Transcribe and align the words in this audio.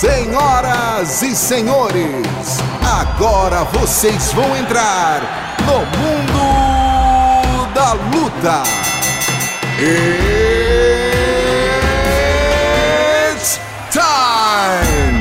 Senhoras 0.00 1.20
e 1.20 1.36
senhores, 1.36 2.56
agora 2.82 3.64
vocês 3.64 4.32
vão 4.32 4.56
entrar 4.56 5.20
no 5.60 5.80
mundo 6.00 6.40
da 7.74 7.92
luta. 7.92 8.62
It's 13.28 13.60
time! 13.92 15.20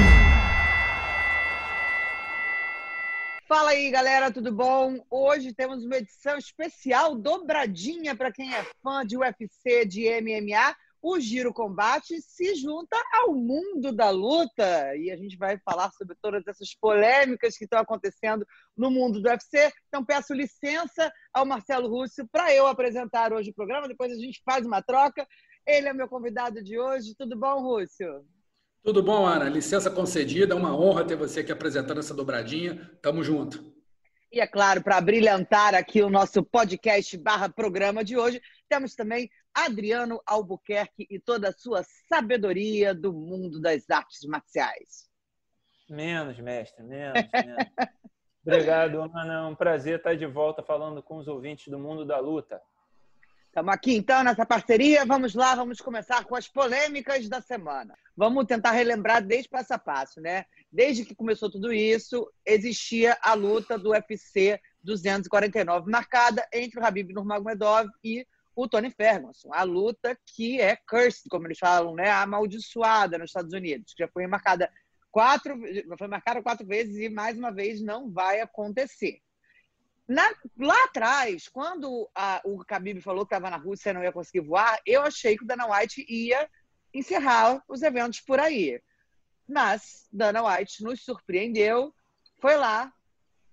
Fala 3.46 3.72
aí, 3.72 3.92
galera, 3.92 4.32
tudo 4.32 4.54
bom? 4.54 5.04
Hoje 5.10 5.54
temos 5.54 5.84
uma 5.84 5.98
edição 5.98 6.38
especial 6.38 7.16
dobradinha 7.16 8.16
para 8.16 8.32
quem 8.32 8.56
é 8.56 8.66
fã 8.82 9.06
de 9.06 9.18
UFC, 9.18 9.86
de 9.86 10.08
MMA 10.22 10.74
o 11.02 11.20
Giro 11.20 11.54
Combate 11.54 12.22
se 12.22 12.56
junta 12.56 12.98
ao 13.14 13.34
mundo 13.34 13.92
da 13.92 14.10
luta 14.10 14.96
e 14.96 15.12
a 15.12 15.18
gente 15.18 15.38
vai 15.38 15.58
falar 15.60 15.92
sobre 15.92 16.16
todas 16.22 16.46
essas 16.48 16.76
polêmicas 16.76 17.58
que 17.58 17.64
estão 17.64 17.80
acontecendo 17.80 18.46
no 18.76 18.92
mundo 18.92 19.22
do 19.22 19.30
UFC. 19.30 19.72
Então 19.88 20.04
peço 20.04 20.34
licença 20.34 21.12
ao 21.34 21.46
Marcelo 21.46 21.88
Russo 21.88 22.28
para 22.32 22.54
eu 22.54 22.68
apresentar 22.68 23.32
hoje 23.32 23.52
o 23.52 23.56
programa, 23.56 23.88
depois 23.88 24.12
a 24.12 24.18
gente 24.18 24.42
faz 24.46 24.66
uma 24.66 24.82
troca. 24.82 25.26
Ele 25.66 25.88
é 25.88 25.94
meu 25.94 26.08
convidado 26.08 26.64
de 26.64 26.80
hoje. 26.80 27.16
Tudo 27.18 27.38
bom, 27.38 27.62
Rússio? 27.62 28.26
Tudo 28.84 29.04
bom, 29.04 29.26
Ana? 29.26 29.50
Licença 29.50 29.92
concedida. 29.92 30.54
É 30.54 30.58
uma 30.58 30.76
honra 30.76 31.06
ter 31.06 31.16
você 31.16 31.42
aqui 31.42 31.52
apresentando 31.52 32.00
essa 32.00 32.14
dobradinha. 32.14 32.90
Tamo 33.02 33.24
junto. 33.24 33.80
E 34.32 34.40
é 34.40 34.46
claro, 34.46 34.84
para 34.84 35.02
brilhantar 35.02 35.74
aqui 35.74 36.04
o 36.04 36.10
nosso 36.10 36.44
podcast 36.44 37.18
barra 37.18 37.50
programa 37.50 38.04
de 38.04 38.16
hoje, 38.16 38.40
temos 38.70 38.94
também 38.94 39.28
Adriano 39.54 40.22
Albuquerque 40.26 41.08
e 41.10 41.20
toda 41.20 41.50
a 41.50 41.54
sua 41.54 41.84
sabedoria 42.08 42.94
do 42.94 43.14
mundo 43.14 43.60
das 43.60 43.90
artes 43.90 44.28
marciais. 44.28 45.10
Menos, 45.90 46.40
mestre, 46.40 46.84
menos, 46.84 47.28
menos. 47.34 47.66
Obrigado, 48.46 49.02
Ana. 49.02 49.34
É 49.34 49.42
um 49.42 49.56
prazer 49.56 49.98
estar 49.98 50.16
de 50.16 50.26
volta 50.26 50.64
falando 50.64 51.04
com 51.04 51.18
os 51.18 51.28
ouvintes 51.28 51.68
do 51.68 51.80
mundo 51.80 52.06
da 52.06 52.20
luta. 52.20 52.62
Estamos 53.48 53.74
aqui 53.74 53.96
então 53.96 54.24
nessa 54.24 54.46
parceria. 54.46 55.04
Vamos 55.06 55.34
lá, 55.34 55.56
vamos 55.56 55.82
começar 55.82 56.24
com 56.24 56.36
as 56.36 56.48
polêmicas 56.48 57.28
da 57.28 57.42
semana. 57.42 57.96
Vamos 58.16 58.46
tentar 58.46 58.72
relembrar 58.72 59.26
desde 59.26 59.50
passo 59.50 59.74
a 59.74 59.80
passo, 59.80 60.22
né? 60.22 60.46
Desde 60.72 61.04
que 61.04 61.16
começou 61.16 61.50
tudo 61.50 61.74
isso, 61.74 62.32
existia 62.46 63.18
a 63.22 63.34
luta 63.34 63.78
do 63.78 63.90
UFC 63.90 64.62
249 64.84 65.90
marcada 65.90 66.48
entre 66.54 66.80
o 66.80 66.86
Habib 66.86 67.12
Nurmagomedov 67.12 67.90
e 68.04 68.26
o 68.62 68.68
Tony 68.68 68.92
Ferguson. 68.92 69.54
A 69.54 69.64
luta 69.64 70.18
que 70.26 70.60
é 70.60 70.76
cursed, 70.76 71.30
como 71.30 71.48
eles 71.48 71.58
falam, 71.58 71.96
né? 71.96 72.10
Amaldiçoada 72.12 73.18
nos 73.18 73.30
Estados 73.30 73.54
Unidos, 73.54 73.94
que 73.94 74.04
já 74.04 74.10
foi 74.10 74.28
marcada 74.28 74.70
quatro, 75.10 75.58
foi 75.98 76.08
marcada 76.08 76.44
quatro 76.44 76.68
vezes 76.68 76.98
e 76.98 77.10
mais 77.10 77.38
uma 77.38 77.52
vez 77.52 77.82
não 77.82 78.12
vai 78.12 78.42
acontecer. 78.42 79.22
Na, 80.06 80.24
lá 80.58 80.84
atrás, 80.86 81.48
quando 81.48 82.10
a, 82.14 82.42
o 82.44 82.58
Khabib 82.64 83.00
falou 83.00 83.26
que 83.26 83.34
estava 83.34 83.50
na 83.50 83.58
Rússia 83.58 83.92
e 83.92 83.94
não 83.94 84.04
ia 84.04 84.12
conseguir 84.12 84.42
voar, 84.42 84.78
eu 84.86 85.04
achei 85.04 85.38
que 85.38 85.44
o 85.44 85.48
Dana 85.48 85.68
White 85.68 86.06
ia 86.10 86.50
encerrar 86.94 87.64
os 87.68 87.82
eventos 87.82 88.20
por 88.20 88.40
aí. 88.40 88.82
Mas 89.48 90.08
Dana 90.12 90.44
White 90.44 90.84
nos 90.84 91.04
surpreendeu, 91.04 91.94
foi 92.42 92.58
lá 92.58 92.92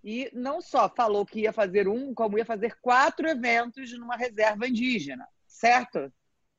e 0.06 0.30
não 0.32 0.60
só 0.60 0.88
falou 0.88 1.26
que 1.26 1.40
ia 1.40 1.52
fazer 1.52 1.88
um, 1.88 2.14
como 2.14 2.38
ia 2.38 2.44
fazer 2.44 2.76
quatro 2.80 3.28
eventos 3.28 3.92
numa 3.98 4.16
reserva 4.16 4.68
indígena, 4.68 5.26
certo? 5.48 6.12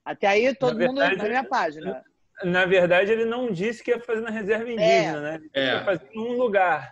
Até 0.03 0.27
aí 0.27 0.53
todo 0.53 0.77
na 0.77 0.87
mundo 0.87 0.99
verdade, 0.99 1.17
na 1.17 1.29
minha 1.29 1.43
página. 1.45 2.03
Na 2.43 2.65
verdade, 2.65 3.09
ele 3.09 3.23
não 3.23 3.49
disse 3.49 3.81
que 3.81 3.91
ia 3.91 4.01
fazer 4.01 4.19
na 4.19 4.29
reserva 4.29 4.69
indígena, 4.69 5.17
é. 5.17 5.21
né? 5.21 5.35
Ele 5.35 5.49
é. 5.53 5.73
ia 5.75 5.85
fazer 5.85 6.09
em 6.11 6.19
um 6.19 6.33
lugar. 6.33 6.91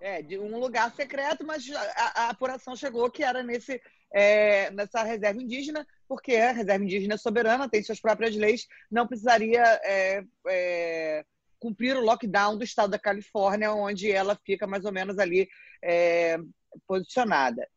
É, 0.00 0.22
de 0.22 0.38
um 0.38 0.56
lugar 0.56 0.88
secreto, 0.92 1.44
mas 1.44 1.68
a, 1.68 2.26
a 2.26 2.30
apuração 2.30 2.76
chegou 2.76 3.10
que 3.10 3.24
era 3.24 3.42
nesse, 3.42 3.82
é, 4.14 4.70
nessa 4.70 5.02
reserva 5.02 5.42
indígena, 5.42 5.84
porque 6.06 6.36
a 6.36 6.52
reserva 6.52 6.84
indígena 6.84 7.14
é 7.14 7.18
soberana, 7.18 7.68
tem 7.68 7.82
suas 7.82 8.00
próprias 8.00 8.36
leis, 8.36 8.68
não 8.88 9.04
precisaria 9.04 9.64
é, 9.82 10.22
é, 10.46 11.24
cumprir 11.60 11.96
o 11.96 12.00
lockdown 12.00 12.56
do 12.56 12.64
estado 12.64 12.90
da 12.90 12.98
Califórnia, 12.98 13.72
onde 13.72 14.10
ela 14.10 14.36
fica 14.44 14.66
mais 14.66 14.84
ou 14.84 14.92
menos 14.92 15.18
ali 15.18 15.48
é, 15.82 16.38
posicionada. 16.86 17.68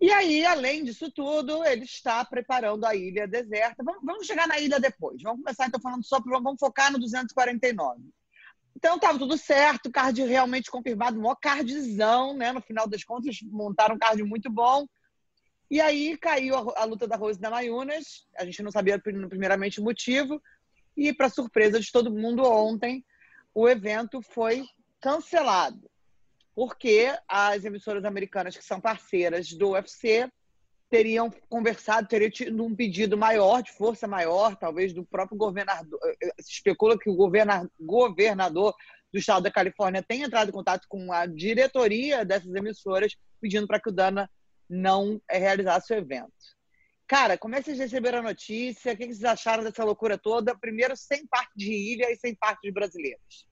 E 0.00 0.10
aí, 0.12 0.46
além 0.46 0.84
disso 0.84 1.10
tudo, 1.10 1.64
ele 1.64 1.84
está 1.84 2.24
preparando 2.24 2.84
a 2.84 2.94
ilha 2.94 3.26
deserta. 3.26 3.82
Vamos, 3.82 4.00
vamos 4.04 4.26
chegar 4.26 4.46
na 4.46 4.58
ilha 4.58 4.78
depois. 4.78 5.20
Vamos 5.22 5.42
começar 5.42 5.66
então 5.66 5.80
falando 5.80 6.04
só, 6.04 6.20
vamos 6.20 6.58
focar 6.58 6.90
no 6.92 6.98
249. 6.98 8.02
Então 8.76 8.94
estava 8.94 9.18
tudo 9.18 9.36
certo, 9.36 9.90
card 9.90 10.22
realmente 10.22 10.70
confirmado, 10.70 11.18
maior 11.18 11.34
cardzão, 11.34 12.32
né? 12.32 12.52
No 12.52 12.60
final 12.60 12.86
das 12.86 13.02
contas, 13.02 13.38
montaram 13.42 13.96
um 13.96 13.98
card 13.98 14.22
muito 14.22 14.48
bom. 14.48 14.86
E 15.68 15.80
aí 15.80 16.16
caiu 16.16 16.54
a, 16.54 16.82
a 16.82 16.84
luta 16.84 17.08
da 17.08 17.16
Rose 17.16 17.40
da 17.40 17.50
Mayunas, 17.50 18.24
a 18.38 18.44
gente 18.44 18.62
não 18.62 18.70
sabia 18.70 18.98
primeiramente 18.98 19.80
o 19.80 19.84
motivo, 19.84 20.40
e 20.98 21.14
para 21.14 21.28
surpresa 21.28 21.78
de 21.78 21.92
todo 21.92 22.10
mundo 22.10 22.42
ontem, 22.42 23.04
o 23.54 23.68
evento 23.68 24.20
foi 24.20 24.66
cancelado, 25.00 25.88
porque 26.56 27.16
as 27.28 27.64
emissoras 27.64 28.04
americanas 28.04 28.56
que 28.56 28.64
são 28.64 28.80
parceiras 28.80 29.52
do 29.52 29.70
UFC 29.70 30.28
teriam 30.90 31.30
conversado, 31.48 32.08
teriam 32.08 32.30
tido 32.30 32.64
um 32.64 32.74
pedido 32.74 33.16
maior, 33.16 33.62
de 33.62 33.70
força 33.70 34.08
maior, 34.08 34.56
talvez 34.56 34.92
do 34.92 35.04
próprio 35.04 35.38
governador. 35.38 36.00
Eh, 36.04 36.16
eh, 36.22 36.34
se 36.40 36.52
especula 36.54 36.98
que 36.98 37.08
o 37.08 37.14
governador 37.14 38.74
do 39.12 39.18
estado 39.18 39.44
da 39.44 39.50
Califórnia 39.52 40.02
tenha 40.02 40.26
entrado 40.26 40.48
em 40.48 40.52
contato 40.52 40.86
com 40.88 41.12
a 41.12 41.26
diretoria 41.26 42.24
dessas 42.24 42.52
emissoras, 42.54 43.16
pedindo 43.40 43.66
para 43.66 43.78
que 43.78 43.90
o 43.90 43.92
Dana 43.92 44.28
não 44.68 45.20
eh, 45.30 45.38
realizasse 45.38 45.92
o 45.92 45.96
evento. 45.96 46.57
Cara, 47.08 47.38
como 47.38 47.54
é 47.54 47.58
que 47.58 47.64
vocês 47.64 47.78
receberam 47.78 48.18
a 48.18 48.22
notícia? 48.22 48.92
O 48.92 48.96
que 48.96 49.06
vocês 49.06 49.24
acharam 49.24 49.64
dessa 49.64 49.82
loucura 49.82 50.18
toda? 50.18 50.54
Primeiro, 50.54 50.94
sem 50.94 51.26
parte 51.26 51.52
de 51.56 51.72
ilha 51.72 52.12
e 52.12 52.16
sem 52.16 52.34
parte 52.34 52.60
de 52.60 52.70
brasileiros. 52.70 53.48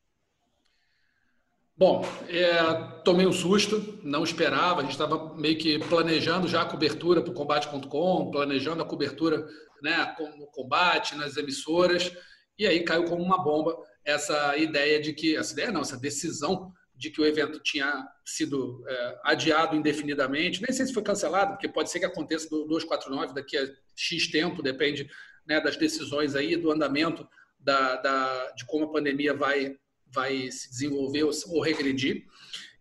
Bom, 1.74 2.02
é, 2.28 3.02
tomei 3.02 3.26
um 3.26 3.32
susto, 3.32 3.98
não 4.02 4.24
esperava. 4.24 4.80
A 4.80 4.82
gente 4.82 4.92
estava 4.92 5.34
meio 5.34 5.56
que 5.56 5.78
planejando 5.78 6.46
já 6.46 6.62
a 6.62 6.66
cobertura 6.66 7.22
para 7.22 7.30
o 7.30 7.34
combate.com, 7.34 8.30
planejando 8.30 8.82
a 8.82 8.86
cobertura 8.86 9.46
né, 9.82 10.14
no 10.38 10.46
combate, 10.48 11.16
nas 11.16 11.36
emissoras, 11.38 12.12
e 12.58 12.66
aí 12.66 12.84
caiu 12.84 13.04
como 13.04 13.22
uma 13.22 13.42
bomba 13.42 13.76
essa 14.04 14.56
ideia 14.56 15.00
de 15.00 15.12
que 15.12 15.36
essa 15.36 15.52
ideia 15.52 15.72
não, 15.72 15.80
essa 15.80 15.98
decisão 15.98 16.72
de 16.96 17.10
que 17.10 17.20
o 17.20 17.26
evento 17.26 17.60
tinha 17.60 18.08
sido 18.24 18.82
é, 18.88 19.20
adiado 19.24 19.76
indefinidamente. 19.76 20.62
Nem 20.62 20.72
sei 20.72 20.86
se 20.86 20.94
foi 20.94 21.02
cancelado, 21.02 21.52
porque 21.52 21.68
pode 21.68 21.90
ser 21.90 21.98
que 21.98 22.06
aconteça 22.06 22.48
do 22.48 22.64
249 22.64 23.34
daqui 23.34 23.56
a 23.56 23.68
X 23.94 24.28
tempo, 24.28 24.62
depende 24.62 25.08
né, 25.46 25.60
das 25.60 25.76
decisões 25.76 26.34
aí, 26.34 26.56
do 26.56 26.70
andamento 26.70 27.28
da, 27.58 27.96
da, 27.96 28.50
de 28.52 28.64
como 28.64 28.86
a 28.86 28.92
pandemia 28.92 29.34
vai 29.34 29.76
vai 30.12 30.50
se 30.50 30.70
desenvolver 30.70 31.24
ou 31.24 31.60
regredir. 31.60 32.24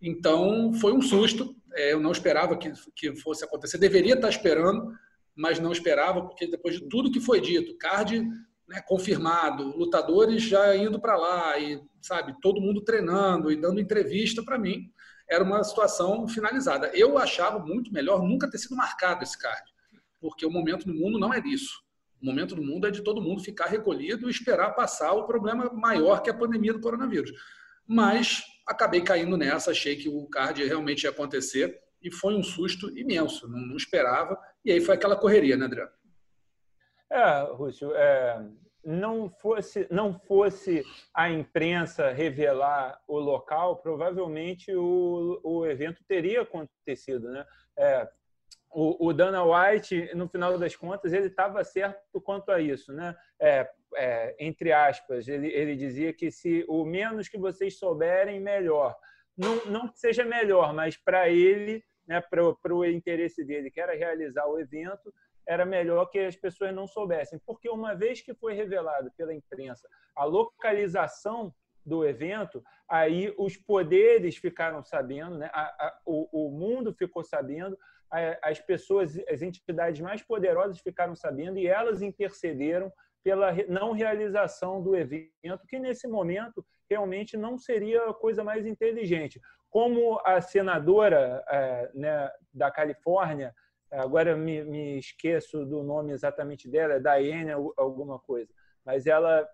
Então, 0.01 0.73
foi 0.75 0.93
um 0.93 1.01
susto. 1.01 1.55
É, 1.73 1.91
eu 1.91 1.99
não 1.99 2.11
esperava 2.11 2.57
que, 2.57 2.71
que 2.95 3.15
fosse 3.15 3.43
acontecer. 3.43 3.77
Deveria 3.77 4.13
estar 4.13 4.29
esperando, 4.29 4.93
mas 5.35 5.59
não 5.59 5.71
esperava, 5.71 6.21
porque 6.21 6.47
depois 6.47 6.75
de 6.75 6.87
tudo 6.87 7.11
que 7.11 7.19
foi 7.19 7.41
dito, 7.41 7.77
card 7.77 8.25
né, 8.67 8.81
confirmado, 8.81 9.77
lutadores 9.77 10.43
já 10.43 10.75
indo 10.75 10.99
para 10.99 11.15
lá, 11.15 11.57
e 11.59 11.81
sabe, 12.01 12.35
todo 12.41 12.61
mundo 12.61 12.81
treinando 12.81 13.51
e 13.51 13.55
dando 13.55 13.79
entrevista 13.79 14.43
para 14.43 14.57
mim, 14.57 14.91
era 15.29 15.43
uma 15.43 15.63
situação 15.63 16.27
finalizada. 16.27 16.91
Eu 16.93 17.17
achava 17.17 17.59
muito 17.59 17.91
melhor 17.91 18.21
nunca 18.21 18.49
ter 18.49 18.57
sido 18.57 18.75
marcado 18.75 19.23
esse 19.23 19.37
card, 19.37 19.63
porque 20.19 20.45
o 20.45 20.51
momento 20.51 20.87
no 20.87 20.93
mundo 20.93 21.19
não 21.19 21.33
é 21.33 21.41
disso. 21.41 21.83
O 22.21 22.25
momento 22.25 22.55
do 22.55 22.63
mundo 22.63 22.87
é 22.87 22.91
de 22.91 23.01
todo 23.01 23.21
mundo 23.21 23.43
ficar 23.43 23.65
recolhido 23.65 24.27
e 24.27 24.31
esperar 24.31 24.71
passar 24.71 25.13
o 25.13 25.25
problema 25.25 25.71
maior 25.73 26.21
que 26.21 26.29
a 26.29 26.33
pandemia 26.33 26.73
do 26.73 26.79
coronavírus. 26.79 27.31
Mas 27.87 28.43
acabei 28.67 29.01
caindo 29.01 29.37
nessa, 29.37 29.71
achei 29.71 29.95
que 29.95 30.09
o 30.09 30.25
card 30.27 30.63
realmente 30.63 31.03
ia 31.03 31.09
acontecer 31.09 31.79
e 32.01 32.11
foi 32.11 32.35
um 32.35 32.43
susto 32.43 32.95
imenso, 32.97 33.47
não, 33.47 33.59
não 33.59 33.75
esperava. 33.75 34.39
E 34.63 34.71
aí 34.71 34.81
foi 34.81 34.95
aquela 34.95 35.15
correria, 35.15 35.57
né, 35.57 35.65
Adriano? 35.65 35.91
É, 37.09 37.41
Rússio, 37.53 37.93
é, 37.95 38.43
não 38.83 39.29
fosse 39.29 39.87
não 39.89 40.13
fosse 40.13 40.83
a 41.13 41.29
imprensa 41.29 42.11
revelar 42.11 43.01
o 43.07 43.17
local, 43.17 43.77
provavelmente 43.77 44.75
o, 44.75 45.39
o 45.43 45.65
evento 45.65 46.03
teria 46.07 46.41
acontecido, 46.41 47.31
né? 47.31 47.45
É, 47.77 48.09
o, 48.71 49.07
o 49.07 49.13
Dana 49.13 49.43
White, 49.43 50.13
no 50.13 50.27
final 50.27 50.57
das 50.59 50.75
contas, 50.75 51.13
ele 51.13 51.27
estava 51.27 51.63
certo 51.63 52.19
quanto 52.21 52.51
a 52.51 52.59
isso, 52.59 52.91
né? 52.91 53.15
É, 53.39 53.69
é, 53.95 54.35
entre 54.37 54.73
aspas, 54.73 55.27
ele, 55.27 55.47
ele 55.47 55.75
dizia 55.77 56.13
que 56.13 56.29
se 56.29 56.65
o 56.67 56.83
menos 56.83 57.29
que 57.29 57.37
vocês 57.37 57.79
souberem, 57.79 58.39
melhor. 58.39 58.95
Não, 59.37 59.65
não 59.65 59.87
que 59.87 59.97
seja 59.97 60.25
melhor, 60.25 60.73
mas 60.73 60.97
para 60.97 61.29
ele, 61.29 61.83
né, 62.05 62.21
para 62.21 62.73
o 62.73 62.85
interesse 62.85 63.43
dele, 63.43 63.71
que 63.71 63.79
era 63.79 63.95
realizar 63.95 64.45
o 64.45 64.59
evento, 64.59 65.13
era 65.47 65.65
melhor 65.65 66.05
que 66.07 66.19
as 66.19 66.35
pessoas 66.35 66.73
não 66.73 66.87
soubessem, 66.87 67.39
porque 67.45 67.69
uma 67.69 67.93
vez 67.93 68.21
que 68.21 68.33
foi 68.33 68.53
revelado 68.53 69.11
pela 69.17 69.33
imprensa 69.33 69.87
a 70.15 70.23
localização 70.23 71.53
do 71.85 72.03
evento, 72.03 72.63
aí 72.89 73.33
os 73.37 73.55
poderes 73.55 74.37
ficaram 74.37 74.83
sabendo, 74.83 75.37
né? 75.37 75.49
a, 75.53 75.61
a, 75.61 75.99
o, 76.05 76.47
o 76.47 76.51
mundo 76.51 76.93
ficou 76.93 77.23
sabendo, 77.23 77.77
a, 78.09 78.49
as 78.49 78.59
pessoas, 78.59 79.17
as 79.29 79.41
entidades 79.41 80.01
mais 80.01 80.23
poderosas 80.23 80.79
ficaram 80.79 81.15
sabendo 81.15 81.59
e 81.59 81.67
elas 81.67 82.01
intercederam 82.01 82.91
pela 83.23 83.51
não 83.67 83.91
realização 83.91 84.81
do 84.81 84.95
evento, 84.95 85.67
que 85.67 85.79
nesse 85.79 86.07
momento 86.07 86.65
realmente 86.89 87.35
não 87.35 87.57
seria 87.57 88.09
a 88.09 88.13
coisa 88.13 88.43
mais 88.43 88.65
inteligente. 88.65 89.41
Como 89.69 90.21
a 90.23 90.39
senadora 90.39 91.43
é, 91.49 91.91
né, 91.93 92.31
da 92.53 92.69
Califórnia, 92.71 93.53
agora 93.99 94.35
me, 94.35 94.63
me, 94.63 94.97
esqueço 94.97 95.65
do 95.65 95.83
nome 95.83 96.13
exatamente 96.13 96.69
dela, 96.69 96.93
é 96.93 96.99
Diane 96.99 97.51
alguma 97.77 98.19
coisa, 98.19 98.51
mas 98.85 99.05
ela 99.05 99.47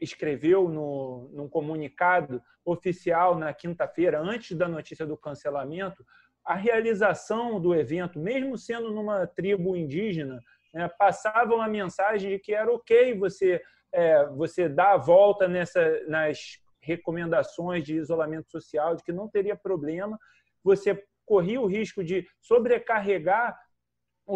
escreveu 0.00 0.68
no, 0.68 1.30
num 1.32 1.48
comunicado 1.48 2.42
oficial 2.64 3.38
na 3.38 3.54
quinta-feira, 3.54 4.20
antes 4.20 4.56
da 4.56 4.68
notícia 4.68 5.06
do 5.06 5.16
cancelamento, 5.16 6.04
a 6.44 6.54
realização 6.54 7.58
do 7.58 7.74
evento, 7.74 8.18
mesmo 8.18 8.58
sendo 8.58 8.90
numa 8.90 9.26
tribo 9.26 9.74
indígena, 9.74 10.38
né, 10.74 10.88
passava 10.98 11.54
uma 11.54 11.68
mensagem 11.68 12.32
de 12.32 12.38
que 12.38 12.52
era 12.52 12.70
ok 12.70 13.14
você 13.14 13.62
é, 13.92 14.26
você 14.26 14.68
dar 14.68 14.94
a 14.94 14.96
volta 14.96 15.46
nessa, 15.46 16.00
nas 16.06 16.58
recomendações 16.80 17.84
de 17.84 17.94
isolamento 17.94 18.50
social, 18.50 18.96
de 18.96 19.04
que 19.04 19.12
não 19.12 19.28
teria 19.28 19.54
problema, 19.54 20.18
você 20.64 21.04
corria 21.24 21.60
o 21.60 21.66
risco 21.66 22.02
de 22.02 22.26
sobrecarregar 22.40 23.56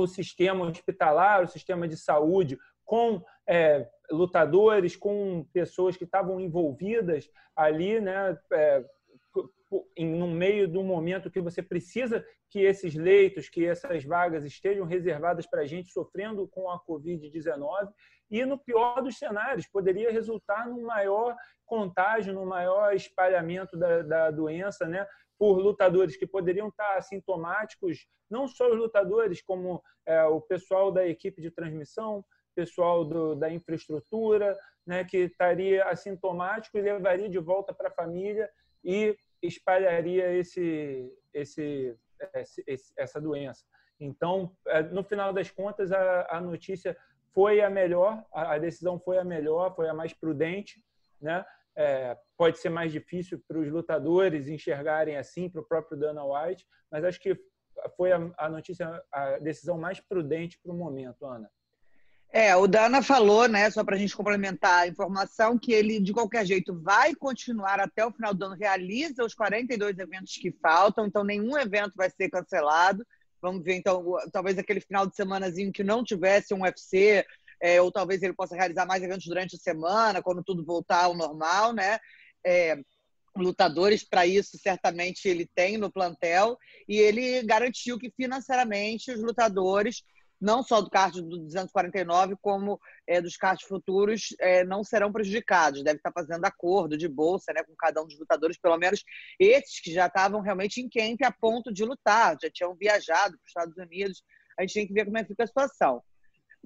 o 0.03 0.07
sistema 0.07 0.65
hospitalar, 0.67 1.45
o 1.45 1.49
sistema 1.49 1.89
de 1.89 1.97
saúde, 1.97 2.59
com 2.85 3.23
é, 3.49 3.89
lutadores, 4.11 4.97
com 4.97 5.47
pessoas 5.53 5.97
que 5.97 6.05
estavam 6.05 6.41
envolvidas 6.41 7.29
ali, 7.55 8.01
né, 8.01 8.39
é, 8.53 8.85
no 9.99 10.29
meio 10.29 10.69
um 10.79 10.85
momento 10.85 11.31
que 11.31 11.41
você 11.41 11.63
precisa 11.63 12.25
que 12.49 12.61
esses 12.61 12.95
leitos, 12.95 13.49
que 13.49 13.67
essas 13.67 14.05
vagas 14.05 14.45
estejam 14.45 14.87
reservadas 14.87 15.47
para 15.47 15.63
a 15.63 15.67
gente 15.67 15.91
sofrendo 15.91 16.47
com 16.49 16.71
a 16.71 16.81
Covid-19 16.85 17.91
e, 18.31 18.45
no 18.45 18.59
pior 18.59 19.03
dos 19.03 19.19
cenários, 19.19 19.67
poderia 19.67 20.13
resultar 20.13 20.69
num 20.69 20.87
maior 20.87 21.35
contágio, 21.65 22.33
num 22.33 22.47
maior 22.47 22.95
espalhamento 22.95 23.77
da, 23.77 24.03
da 24.03 24.31
doença, 24.31 24.87
né? 24.87 25.07
Por 25.39 25.59
lutadores 25.59 26.17
que 26.17 26.27
poderiam 26.27 26.69
estar 26.69 26.97
assintomáticos, 26.97 28.07
não 28.31 28.49
só 28.49 28.71
os 28.71 28.77
lutadores, 28.77 29.43
como 29.43 29.83
é, 30.05 30.25
o 30.25 30.41
pessoal 30.41 30.91
da 30.91 31.07
equipe 31.07 31.41
de 31.41 31.51
transmissão, 31.51 32.25
pessoal 32.55 33.05
do, 33.05 33.35
da 33.35 33.51
infraestrutura, 33.51 34.59
né, 34.87 35.05
que 35.05 35.19
estaria 35.19 35.85
assintomático 35.85 36.79
e 36.79 36.81
levaria 36.81 37.29
de 37.29 37.39
volta 37.39 37.75
para 37.75 37.89
a 37.89 37.93
família 37.93 38.49
e 38.83 39.17
espalharia 39.43 40.33
esse, 40.33 41.13
esse, 41.35 41.95
esse, 42.67 42.93
essa 42.97 43.21
doença. 43.21 43.65
Então, 44.01 44.57
é, 44.67 44.83
no 44.83 45.05
final 45.05 45.33
das 45.33 45.51
contas, 45.51 45.93
a, 45.93 46.27
a 46.31 46.41
notícia 46.41 46.97
foi 47.35 47.61
a 47.61 47.69
melhor, 47.69 48.25
a 48.33 48.57
decisão 48.57 48.99
foi 48.99 49.19
a 49.19 49.25
melhor, 49.25 49.75
foi 49.77 49.89
a 49.89 49.95
mais 49.95 50.15
prudente, 50.15 50.83
né? 51.21 51.45
É, 51.77 52.17
pode 52.37 52.59
ser 52.59 52.71
mais 52.71 52.91
difícil 52.91 53.43
para 53.47 53.59
os 53.59 53.71
lutadores 53.71 54.49
enxergarem 54.49 55.17
assim, 55.17 55.49
para 55.49 55.61
o 55.61 55.67
próprio 55.67 55.99
Dana 55.99 56.25
White, 56.25 56.67
mas 56.91 57.05
acho 57.05 57.21
que 57.21 57.39
foi 57.97 58.13
a, 58.13 58.31
a 58.39 58.49
notícia, 58.49 59.03
a 59.13 59.39
decisão 59.39 59.77
mais 59.77 60.01
prudente 60.01 60.59
para 60.63 60.73
o 60.73 60.77
momento, 60.77 61.27
Ana. 61.27 61.51
É, 62.33 62.55
o 62.57 62.67
Dana 62.67 63.03
falou, 63.03 63.49
né, 63.49 63.71
só 63.71 63.85
para 63.85 63.95
a 63.95 63.99
gente 63.99 64.17
complementar 64.17 64.83
a 64.83 64.89
informação, 64.89 65.59
que 65.59 65.73
ele, 65.73 66.01
de 66.01 66.13
qualquer 66.13 66.45
jeito, 66.45 66.79
vai 66.81 67.15
continuar 67.15 67.81
até 67.81 68.05
o 68.05 68.13
final 68.13 68.35
do 68.35 68.45
ano, 68.45 68.55
realiza 68.55 69.25
os 69.25 69.35
42 69.35 69.99
eventos 69.99 70.37
que 70.37 70.51
faltam, 70.51 71.07
então 71.07 71.25
nenhum 71.25 71.57
evento 71.57 71.93
vai 71.97 72.11
ser 72.11 72.29
cancelado. 72.29 73.07
Vamos 73.41 73.63
ver, 73.63 73.77
então, 73.77 74.17
talvez 74.33 74.59
aquele 74.59 74.81
final 74.81 75.07
de 75.07 75.15
semanazinho 75.15 75.73
que 75.73 75.85
não 75.85 76.03
tivesse 76.03 76.53
um 76.53 76.63
UFC, 76.63 77.25
é, 77.67 77.83
ou 77.83 77.91
talvez 77.91 78.23
ele 78.23 78.33
possa 78.33 78.55
realizar 78.55 78.87
mais 78.87 79.03
eventos 79.03 79.27
durante 79.27 79.57
a 79.57 79.59
semana, 79.59 80.23
quando 80.23 80.45
tudo 80.45 80.65
voltar 80.65 81.03
ao 81.03 81.17
normal, 81.17 81.73
né? 81.73 81.99
É, 82.47 82.77
lutadores 83.37 84.05
para 84.09 84.25
isso 84.25 84.57
certamente 84.57 85.29
ele 85.29 85.51
tem 85.53 85.77
no 85.77 85.91
plantel. 85.91 86.57
E 86.89 86.97
ele 86.97 87.43
garantiu 87.43 87.99
que 87.99 88.13
financeiramente 88.13 89.11
os 89.11 89.21
lutadores 89.21 90.05
não 90.41 90.63
só 90.63 90.81
do 90.81 90.89
card 90.89 91.21
do 91.23 91.39
249 91.39 92.37
como 92.41 92.79
é, 93.05 93.21
dos 93.21 93.37
cards 93.37 93.67
futuros 93.67 94.29
é, 94.39 94.63
não 94.63 94.85
serão 94.85 95.11
prejudicados. 95.11 95.83
Deve 95.83 95.97
estar 95.97 96.13
fazendo 96.13 96.45
acordo 96.45 96.97
de 96.97 97.09
bolsa 97.09 97.53
né, 97.53 97.65
com 97.65 97.75
cada 97.77 98.01
um 98.01 98.07
dos 98.07 98.17
lutadores 98.17 98.59
pelo 98.61 98.79
menos 98.79 99.03
esses 99.41 99.81
que 99.81 99.93
já 99.93 100.07
estavam 100.07 100.41
realmente 100.41 100.81
em 100.81 100.89
camp 100.89 101.21
a 101.25 101.33
ponto 101.33 101.73
de 101.73 101.85
lutar 101.85 102.37
já 102.41 102.49
tinham 102.49 102.77
viajado 102.77 103.37
para 103.37 103.45
os 103.45 103.49
Estados 103.49 103.77
Unidos. 103.77 104.23
A 104.57 104.63
gente 104.63 104.75
tem 104.75 104.87
que 104.87 104.93
ver 104.93 105.05
como 105.05 105.19
é 105.19 105.23
que 105.23 105.31
fica 105.31 105.43
a 105.43 105.49
situação 105.49 106.01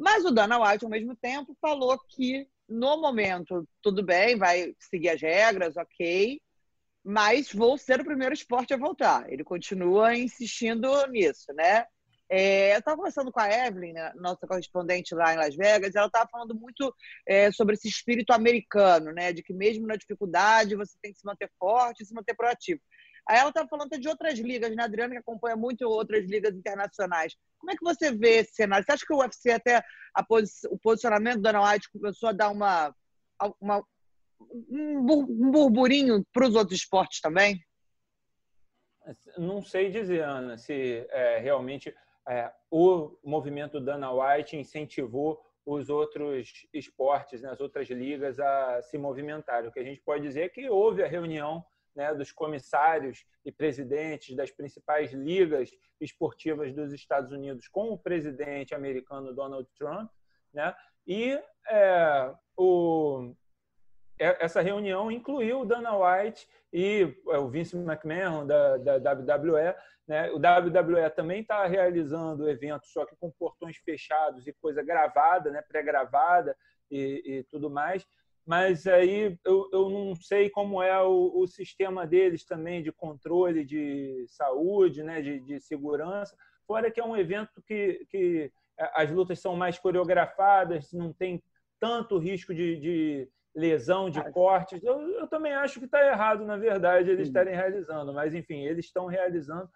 mas 0.00 0.24
o 0.24 0.30
Dana 0.30 0.58
White, 0.58 0.84
ao 0.84 0.90
mesmo 0.90 1.14
tempo, 1.14 1.56
falou 1.60 1.98
que 2.08 2.48
no 2.68 3.00
momento, 3.00 3.68
tudo 3.82 4.02
bem, 4.02 4.36
vai 4.36 4.74
seguir 4.78 5.10
as 5.10 5.20
regras, 5.20 5.76
ok, 5.76 6.40
mas 7.04 7.52
vou 7.52 7.76
ser 7.76 8.00
o 8.00 8.04
primeiro 8.04 8.32
esporte 8.32 8.72
a 8.72 8.78
voltar. 8.78 9.30
Ele 9.30 9.44
continua 9.44 10.16
insistindo 10.16 10.88
nisso, 11.08 11.52
né? 11.52 11.84
É, 12.32 12.74
eu 12.74 12.78
estava 12.78 12.96
conversando 12.96 13.32
com 13.32 13.40
a 13.40 13.48
Evelyn, 13.66 13.92
né, 13.92 14.12
nossa 14.14 14.46
correspondente 14.46 15.16
lá 15.16 15.34
em 15.34 15.36
Las 15.36 15.56
Vegas, 15.56 15.96
ela 15.96 16.06
estava 16.06 16.30
falando 16.30 16.54
muito 16.54 16.94
é, 17.26 17.50
sobre 17.50 17.74
esse 17.74 17.88
espírito 17.88 18.32
americano, 18.32 19.10
né, 19.12 19.32
de 19.32 19.42
que 19.42 19.52
mesmo 19.52 19.84
na 19.84 19.96
dificuldade 19.96 20.76
você 20.76 20.96
tem 21.02 21.12
que 21.12 21.18
se 21.18 21.26
manter 21.26 21.50
forte 21.58 22.04
e 22.04 22.06
se 22.06 22.14
manter 22.14 22.36
proativo. 22.36 22.80
Aí 23.28 23.38
ela 23.38 23.48
estava 23.48 23.68
falando 23.68 23.90
de 23.90 24.08
outras 24.08 24.38
ligas, 24.38 24.74
né? 24.74 24.82
Adriana, 24.82 25.12
que 25.12 25.18
acompanha 25.18 25.56
muito 25.56 25.88
outras 25.88 26.24
ligas 26.28 26.54
internacionais. 26.54 27.36
Como 27.58 27.70
é 27.70 27.76
que 27.76 27.84
você 27.84 28.12
vê 28.12 28.38
esse 28.38 28.54
cenário? 28.54 28.84
Você 28.84 28.92
acha 28.92 29.06
que 29.06 29.12
o 29.12 29.18
UFC, 29.18 29.52
até 29.52 29.82
posi 30.28 30.52
o 30.70 30.78
posicionamento 30.78 31.36
do 31.36 31.42
Dana 31.42 31.62
White, 31.62 31.90
começou 31.90 32.28
a 32.28 32.32
dar 32.32 32.50
uma, 32.50 32.94
uma 33.60 33.84
um 34.70 35.02
burburinho 35.50 36.24
para 36.32 36.48
os 36.48 36.54
outros 36.54 36.78
esportes 36.78 37.20
também? 37.20 37.60
Não 39.36 39.62
sei 39.62 39.90
dizer, 39.90 40.22
Ana, 40.22 40.56
se 40.56 41.06
é, 41.10 41.38
realmente 41.38 41.94
é, 42.28 42.50
o 42.70 43.16
movimento 43.24 43.80
Dana 43.80 44.10
White 44.12 44.56
incentivou 44.56 45.44
os 45.64 45.88
outros 45.88 46.66
esportes, 46.72 47.42
né, 47.42 47.50
as 47.50 47.60
outras 47.60 47.88
ligas 47.88 48.40
a 48.40 48.82
se 48.82 48.98
movimentarem. 48.98 49.68
O 49.68 49.72
que 49.72 49.80
a 49.80 49.84
gente 49.84 50.00
pode 50.00 50.22
dizer 50.22 50.42
é 50.42 50.48
que 50.48 50.68
houve 50.68 51.02
a 51.02 51.08
reunião 51.08 51.64
né, 51.94 52.14
dos 52.14 52.32
comissários 52.32 53.24
e 53.44 53.50
presidentes 53.50 54.36
das 54.36 54.50
principais 54.50 55.12
ligas 55.12 55.70
esportivas 56.00 56.72
dos 56.72 56.92
Estados 56.92 57.32
Unidos 57.32 57.68
com 57.68 57.90
o 57.90 57.98
presidente 57.98 58.74
americano 58.74 59.34
Donald 59.34 59.68
Trump, 59.78 60.10
né, 60.52 60.74
e 61.06 61.40
é, 61.68 62.34
o, 62.56 63.34
é, 64.18 64.44
essa 64.44 64.60
reunião 64.60 65.10
incluiu 65.10 65.60
o 65.60 65.64
Dana 65.64 65.96
White 65.96 66.46
e 66.72 67.16
é, 67.28 67.38
o 67.38 67.48
Vince 67.48 67.76
McMahon 67.76 68.46
da, 68.46 68.76
da 68.76 69.12
WWE. 69.12 69.74
Né? 70.06 70.30
O 70.30 70.36
WWE 70.36 71.08
também 71.10 71.40
está 71.40 71.66
realizando 71.66 72.44
o 72.44 72.48
evento, 72.50 72.86
só 72.86 73.06
que 73.06 73.16
com 73.16 73.30
portões 73.30 73.76
fechados 73.78 74.46
e 74.46 74.52
coisa 74.52 74.82
gravada, 74.82 75.50
né? 75.50 75.62
pré-gravada 75.62 76.56
e, 76.90 77.22
e 77.24 77.44
tudo 77.44 77.70
mais 77.70 78.06
mas 78.46 78.86
aí 78.86 79.38
eu, 79.44 79.68
eu 79.72 79.90
não 79.90 80.14
sei 80.14 80.50
como 80.50 80.82
é 80.82 81.00
o, 81.02 81.32
o, 81.36 81.46
sistema 81.46 82.06
deles 82.06 82.44
também 82.44 82.82
de 82.82 82.90
controle 82.90 83.64
de 83.64 84.24
saúde, 84.28 85.02
né, 85.02 85.20
de, 85.20 85.40
de 85.40 85.60
segurança. 85.60 86.36
Fora 86.66 86.90
que 86.90 87.00
é 87.00 87.04
um 87.04 87.16
evento 87.16 87.62
que, 87.66 88.06
que 88.10 88.52
as 88.94 89.10
lutas 89.10 89.38
são 89.40 89.56
mais 89.56 89.78
coreografadas, 89.78 90.92
não 90.92 91.12
tem 91.12 91.42
tanto 91.78 92.18
risco 92.18 92.54
de, 92.54 92.76
de 92.78 93.28
lesão, 93.54 94.10
de 94.10 94.22
cortes. 94.32 94.82
Eu, 94.82 95.00
eu, 95.00 95.26
também 95.26 95.52
acho 95.52 95.78
que 95.78 95.86
está 95.86 96.04
errado, 96.04 96.44
na 96.44 96.56
verdade, 96.56 97.10
eles 97.10 97.28
estarem 97.28 97.54
realizando, 97.54 98.12
mas 98.12 98.34
enfim, 98.34 98.64
eles 98.64 98.86
estão 98.86 99.06
realizando. 99.06 99.68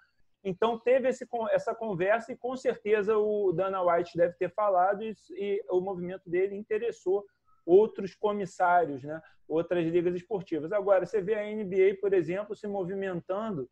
Então 0.42 0.78
teve 0.78 1.08
esse, 1.08 1.26
essa 1.50 1.74
conversa 1.74 2.32
e 2.32 2.36
com 2.36 2.54
certeza 2.56 3.16
o 3.16 3.52
Dana 3.52 3.82
White 3.82 4.16
deve 4.16 4.34
ter 4.34 4.52
falado 4.52 5.02
e, 5.02 5.14
e 5.30 5.64
o 5.70 5.80
movimento 5.80 6.28
dele 6.28 6.54
interessou 6.54 7.24
outros 7.64 8.14
comissários, 8.14 9.02
né? 9.02 9.20
outras 9.48 9.86
ligas 9.86 10.14
esportivas. 10.14 10.72
Agora, 10.72 11.06
você 11.06 11.20
vê 11.20 11.34
a 11.34 11.44
NBA, 11.44 11.98
por 12.00 12.12
exemplo, 12.12 12.56
se 12.56 12.66
movimentando, 12.66 13.68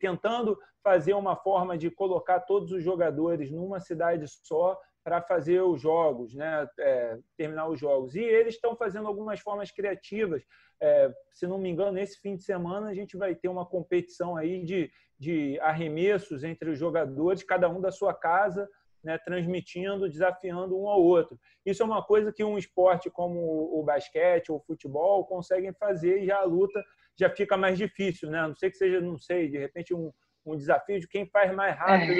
tentando 0.00 0.58
fazer 0.82 1.14
uma 1.14 1.36
forma 1.36 1.76
de 1.76 1.90
colocar 1.90 2.40
todos 2.40 2.72
os 2.72 2.82
jogadores 2.82 3.50
numa 3.50 3.80
cidade 3.80 4.26
só 4.28 4.78
para 5.02 5.22
fazer 5.22 5.62
os 5.62 5.80
jogos, 5.80 6.34
né? 6.34 6.68
É, 6.78 7.18
terminar 7.36 7.68
os 7.68 7.80
jogos. 7.80 8.14
E 8.14 8.20
eles 8.20 8.54
estão 8.54 8.76
fazendo 8.76 9.08
algumas 9.08 9.40
formas 9.40 9.70
criativas. 9.70 10.42
É, 10.80 11.12
se 11.32 11.46
não 11.46 11.58
me 11.58 11.70
engano, 11.70 11.92
nesse 11.92 12.20
fim 12.20 12.36
de 12.36 12.42
semana 12.42 12.88
a 12.88 12.94
gente 12.94 13.16
vai 13.16 13.34
ter 13.34 13.48
uma 13.48 13.64
competição 13.64 14.36
aí 14.36 14.62
de, 14.62 14.90
de 15.18 15.58
arremessos 15.60 16.44
entre 16.44 16.70
os 16.70 16.78
jogadores, 16.78 17.42
cada 17.42 17.68
um 17.68 17.80
da 17.80 17.90
sua 17.90 18.12
casa, 18.14 18.68
né, 19.02 19.18
transmitindo, 19.18 20.08
desafiando 20.08 20.78
um 20.78 20.88
ao 20.88 21.02
outro. 21.02 21.38
Isso 21.64 21.82
é 21.82 21.86
uma 21.86 22.02
coisa 22.02 22.32
que 22.32 22.44
um 22.44 22.58
esporte 22.58 23.10
como 23.10 23.38
o 23.78 23.82
basquete 23.82 24.50
ou 24.50 24.58
o 24.58 24.64
futebol 24.64 25.24
conseguem 25.26 25.72
fazer 25.72 26.22
e 26.22 26.26
já 26.26 26.38
a 26.38 26.44
luta 26.44 26.82
já 27.18 27.28
fica 27.30 27.56
mais 27.56 27.76
difícil, 27.76 28.30
né? 28.30 28.40
A 28.40 28.48
não 28.48 28.56
sei 28.56 28.70
que 28.70 28.76
seja, 28.76 29.00
não 29.00 29.18
sei, 29.18 29.48
de 29.48 29.58
repente 29.58 29.94
um, 29.94 30.10
um 30.46 30.56
desafio 30.56 31.00
de 31.00 31.08
quem 31.08 31.26
faz 31.26 31.54
mais 31.54 31.76
rápido 31.76 32.12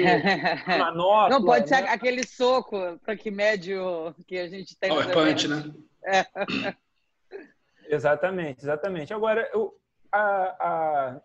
a 0.67 0.77
manopla. 0.77 1.29
Não 1.29 1.43
pode 1.43 1.69
né? 1.69 1.77
ser 1.77 1.87
aquele 1.87 2.25
soco 2.25 2.77
que 3.19 3.31
médio 3.31 4.13
que 4.27 4.37
a 4.37 4.47
gente 4.47 4.77
tem. 4.79 4.89
Power 4.89 5.11
punch, 5.11 5.47
né? 5.47 5.63
É. 6.05 6.25
Exatamente, 7.87 8.61
exatamente. 8.61 9.13
Agora, 9.13 9.49
a, 10.11 10.19
a 10.19 11.21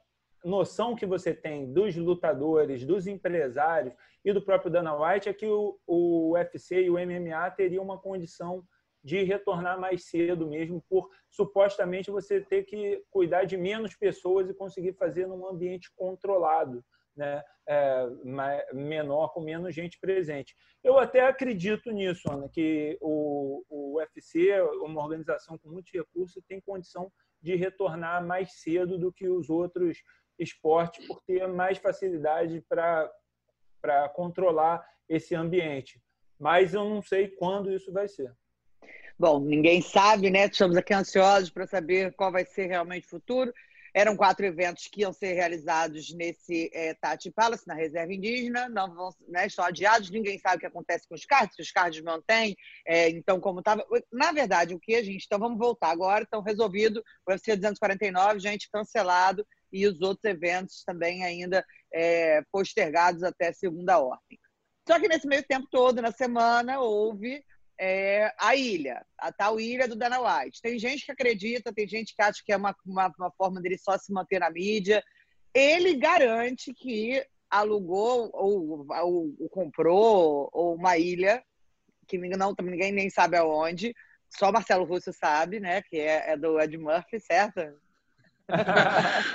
noção 0.46 0.94
que 0.94 1.04
você 1.04 1.34
tem 1.34 1.72
dos 1.72 1.96
lutadores, 1.96 2.84
dos 2.84 3.06
empresários 3.08 3.92
e 4.24 4.32
do 4.32 4.40
próprio 4.40 4.70
Dana 4.70 4.94
White 4.94 5.28
é 5.28 5.34
que 5.34 5.46
o, 5.46 5.76
o 5.86 6.34
UFC 6.34 6.84
e 6.84 6.90
o 6.90 6.94
MMA 6.94 7.50
teriam 7.50 7.82
uma 7.82 7.98
condição 7.98 8.64
de 9.02 9.22
retornar 9.22 9.78
mais 9.78 10.04
cedo 10.04 10.46
mesmo, 10.46 10.82
por 10.88 11.10
supostamente 11.28 12.10
você 12.10 12.40
ter 12.40 12.64
que 12.64 13.04
cuidar 13.10 13.44
de 13.44 13.56
menos 13.56 13.94
pessoas 13.94 14.48
e 14.48 14.54
conseguir 14.54 14.94
fazer 14.94 15.26
num 15.26 15.46
ambiente 15.46 15.90
controlado, 15.96 16.84
né? 17.16 17.42
É, 17.68 18.08
menor, 18.72 19.32
com 19.32 19.40
menos 19.40 19.74
gente 19.74 19.98
presente. 19.98 20.54
Eu 20.84 20.96
até 20.98 21.26
acredito 21.26 21.90
nisso, 21.90 22.30
Ana, 22.30 22.48
que 22.48 22.96
o, 23.00 23.64
o 23.68 23.96
UFC, 23.96 24.60
uma 24.80 25.02
organização 25.02 25.58
com 25.58 25.70
muitos 25.70 25.92
recursos, 25.92 26.40
tem 26.48 26.60
condição 26.60 27.10
de 27.42 27.56
retornar 27.56 28.24
mais 28.24 28.60
cedo 28.60 28.98
do 28.98 29.12
que 29.12 29.28
os 29.28 29.50
outros 29.50 29.98
esportes, 30.38 31.06
por 31.06 31.22
ter 31.22 31.46
mais 31.48 31.78
facilidade 31.78 32.64
para 32.68 34.08
controlar 34.14 34.86
esse 35.08 35.34
ambiente. 35.34 36.00
Mas 36.38 36.74
eu 36.74 36.84
não 36.84 37.02
sei 37.02 37.28
quando 37.28 37.72
isso 37.72 37.92
vai 37.92 38.08
ser. 38.08 38.34
Bom, 39.18 39.40
ninguém 39.40 39.80
sabe, 39.80 40.28
né? 40.28 40.44
Estamos 40.44 40.76
aqui 40.76 40.92
ansiosos 40.92 41.48
para 41.48 41.66
saber 41.66 42.12
qual 42.14 42.30
vai 42.30 42.44
ser 42.44 42.66
realmente 42.66 43.06
o 43.06 43.10
futuro. 43.10 43.52
Eram 43.94 44.14
quatro 44.14 44.44
eventos 44.44 44.88
que 44.88 45.00
iam 45.00 45.10
ser 45.10 45.32
realizados 45.32 46.12
nesse 46.12 46.70
é, 46.74 46.92
Tati 46.92 47.30
Palace, 47.30 47.66
na 47.66 47.72
reserva 47.72 48.12
indígena, 48.12 48.68
não 48.68 48.94
vão, 48.94 49.08
né, 49.26 49.46
estão 49.46 49.64
adiados, 49.64 50.10
ninguém 50.10 50.38
sabe 50.38 50.56
o 50.56 50.60
que 50.60 50.66
acontece 50.66 51.08
com 51.08 51.14
os 51.14 51.24
cards, 51.24 51.56
se 51.56 51.62
os 51.62 51.72
cards 51.72 52.02
mantêm, 52.02 52.54
é, 52.86 53.08
então 53.08 53.40
como 53.40 53.60
estava. 53.60 53.82
Na 54.12 54.32
verdade, 54.32 54.74
o 54.74 54.78
que 54.78 54.94
a 54.96 55.02
gente. 55.02 55.24
Então 55.24 55.38
vamos 55.38 55.58
voltar 55.58 55.88
agora, 55.88 56.24
estão 56.24 56.42
resolvido, 56.42 57.02
o 57.26 57.30
UFC 57.30 57.56
249, 57.56 58.38
gente, 58.38 58.68
cancelado, 58.70 59.46
e 59.76 59.86
os 59.86 60.00
outros 60.00 60.24
eventos 60.24 60.82
também 60.84 61.24
ainda 61.24 61.64
é, 61.92 62.42
postergados 62.50 63.22
até 63.22 63.52
segunda 63.52 63.98
ordem. 63.98 64.38
Só 64.88 65.00
que 65.00 65.08
nesse 65.08 65.26
meio 65.26 65.42
tempo 65.42 65.66
todo, 65.70 66.00
na 66.00 66.12
semana, 66.12 66.80
houve 66.80 67.42
é, 67.78 68.32
a 68.38 68.54
ilha, 68.54 69.04
a 69.18 69.32
tal 69.32 69.60
ilha 69.60 69.86
do 69.86 69.96
Dana 69.96 70.20
White. 70.20 70.62
Tem 70.62 70.78
gente 70.78 71.04
que 71.04 71.12
acredita, 71.12 71.72
tem 71.72 71.86
gente 71.86 72.14
que 72.14 72.22
acha 72.22 72.42
que 72.44 72.52
é 72.52 72.56
uma, 72.56 72.74
uma, 72.84 73.12
uma 73.18 73.30
forma 73.32 73.60
dele 73.60 73.76
só 73.78 73.98
se 73.98 74.12
manter 74.12 74.38
na 74.38 74.50
mídia. 74.50 75.02
Ele 75.52 75.94
garante 75.96 76.72
que 76.72 77.24
alugou 77.50 78.30
ou, 78.32 78.86
ou, 78.88 79.34
ou 79.38 79.48
comprou 79.48 80.48
ou 80.52 80.74
uma 80.74 80.96
ilha 80.96 81.42
que 82.06 82.18
não, 82.18 82.54
ninguém 82.62 82.92
nem 82.92 83.10
sabe 83.10 83.36
aonde. 83.36 83.94
Só 84.28 84.50
Marcelo 84.52 84.84
Russo 84.84 85.12
sabe, 85.12 85.60
né? 85.60 85.82
Que 85.82 85.98
é, 85.98 86.32
é 86.32 86.36
do 86.36 86.60
Ed 86.60 86.76
Murphy, 86.76 87.20
certo? 87.20 87.60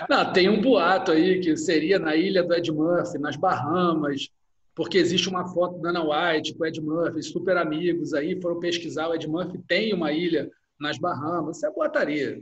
Não, 0.10 0.32
tem 0.32 0.50
um 0.50 0.62
boato 0.62 1.12
aí 1.12 1.40
que 1.40 1.56
seria 1.58 2.00
na 2.00 2.16
ilha 2.16 2.44
do 2.44 2.54
Ed 2.54 2.72
Murphy, 2.72 3.18
nas 3.18 3.36
Bahamas, 3.36 4.30
porque 4.74 4.98
existe 4.98 5.28
uma 5.28 5.48
foto 5.48 5.80
da 5.80 5.90
Ana 5.90 6.04
White 6.04 6.56
com 6.56 6.64
o 6.64 6.68
Ed 6.68 6.82
Murphy, 6.82 7.22
super 7.22 7.58
amigos 7.58 8.14
aí, 8.14 8.40
foram 8.42 8.60
pesquisar, 8.60 9.08
o 9.08 9.16
Ed 9.16 9.28
Murphy 9.28 9.58
tem 9.68 9.94
uma 9.94 10.12
ilha 10.12 10.50
nas 10.80 10.98
Bahamas, 10.98 11.58
isso 11.58 11.68
é 11.68 11.72
boataria. 11.72 12.42